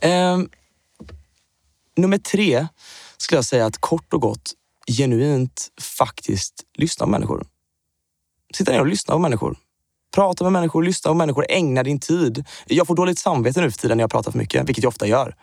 Ehm, 0.00 0.48
nummer 1.96 2.18
tre 2.18 2.66
skulle 3.16 3.38
jag 3.38 3.44
säga 3.44 3.66
att 3.66 3.78
kort 3.78 4.12
och 4.12 4.20
gott 4.20 4.52
genuint 4.88 5.68
faktiskt 5.80 6.54
lyssna 6.74 7.06
på 7.06 7.10
människor. 7.10 7.46
Sitta 8.54 8.72
ner 8.72 8.80
och 8.80 8.86
lyssna 8.86 9.14
på 9.14 9.18
människor. 9.18 9.56
Prata 10.14 10.44
med 10.44 10.52
människor, 10.52 10.82
lyssna 10.82 11.10
på 11.10 11.14
människor, 11.14 11.46
ägna 11.48 11.82
din 11.82 12.00
tid. 12.00 12.44
Jag 12.66 12.86
får 12.86 12.96
dåligt 12.96 13.18
samvete 13.18 13.60
nu 13.60 13.70
för 13.70 13.78
tiden 13.78 13.96
när 13.96 14.02
jag 14.02 14.10
pratar 14.10 14.30
för 14.30 14.38
mycket, 14.38 14.68
vilket 14.68 14.84
jag 14.84 14.88
ofta 14.88 15.06
gör. 15.06 15.36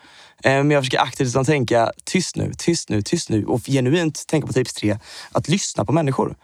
Eh, 0.44 0.52
Men 0.52 0.72
jag 0.72 0.82
försöker 0.82 1.00
aktivt 1.00 1.46
tänka 1.46 1.92
tyst 2.04 2.36
nu, 2.36 2.52
tyst 2.58 2.90
nu, 2.90 3.02
tyst 3.02 3.30
nu 3.30 3.46
och 3.46 3.62
genuint 3.66 4.28
tänka 4.28 4.48
på 4.48 4.54
tips 4.54 4.74
tre, 4.74 4.98
att 5.32 5.48
lyssna 5.48 5.86
på 5.86 5.92
människor. 5.92 6.36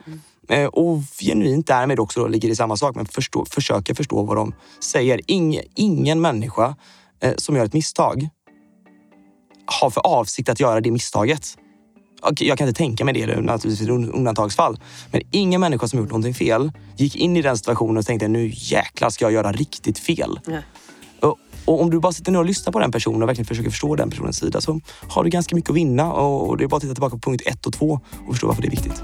Eh, 0.50 0.66
Och 0.66 1.00
genuint 1.20 1.68
därmed 1.68 2.00
också 2.00 2.28
ligger 2.28 2.50
i 2.50 2.56
samma 2.56 2.78
sak, 2.78 2.96
men 2.96 3.06
förstå, 3.06 3.46
försöka 3.46 3.96
förstå 3.96 4.24
vad 4.24 4.38
de 4.38 4.54
säger. 4.84 5.22
Ing, 5.32 5.60
ingen 5.76 6.22
människa 6.22 6.66
eh, 6.66 6.74
som 7.38 7.56
gör 7.56 7.66
ett 7.66 7.74
misstag 7.74 8.30
har 9.66 9.90
för 9.90 10.08
avsikt 10.08 10.50
att 10.50 10.60
göra 10.60 10.82
det 10.82 10.92
misstaget. 10.92 11.58
Jag 12.40 12.58
kan 12.58 12.68
inte 12.68 12.78
tänka 12.78 13.06
mig 13.06 13.14
det, 13.14 13.42
naturligtvis 13.42 13.88
i 13.88 13.92
undantagsfall. 13.92 14.80
Men 15.12 15.22
ingen 15.32 15.62
människa 15.62 15.88
som 15.88 16.00
gjort 16.00 16.10
någonting 16.10 16.34
fel 16.34 16.72
gick 16.98 17.16
in 17.16 17.38
i 17.38 17.42
den 17.42 17.58
situationen 17.58 17.98
och 17.98 18.06
tänkte 18.06 18.28
nu 18.28 18.52
jäklar 18.54 19.10
ska 19.10 19.26
jag 19.26 19.32
göra 19.32 19.52
riktigt 19.52 20.00
fel. 20.00 20.40
Ja. 20.46 21.36
Och, 21.66 21.82
om 21.82 21.90
du 21.90 22.00
bara 22.00 22.12
sitter 22.12 22.32
ner 22.32 22.40
och 22.40 22.46
lyssnar 22.46 22.74
på 22.74 22.80
den 22.80 22.92
personen 22.92 23.24
och 23.24 23.30
verkligen 23.30 23.46
försöker 23.46 23.70
förstå 23.70 23.96
den 23.96 24.10
personens 24.10 24.38
sida 24.38 24.62
så 24.62 24.80
har 25.10 25.24
du 25.24 25.30
ganska 25.30 25.56
mycket 25.56 25.70
att 25.70 25.76
vinna. 25.76 26.14
Och, 26.14 26.50
och 26.50 26.58
det 26.58 26.64
är 26.64 26.68
bara 26.68 26.76
att 26.76 26.82
titta 26.82 26.94
tillbaka 26.94 27.18
på 27.18 27.30
punkt 27.30 27.44
ett 27.46 27.66
och 27.66 27.74
två 27.74 28.00
och 28.28 28.34
förstå 28.34 28.48
varför 28.48 28.62
det 28.62 28.68
är 28.68 28.72
viktigt. 28.72 29.04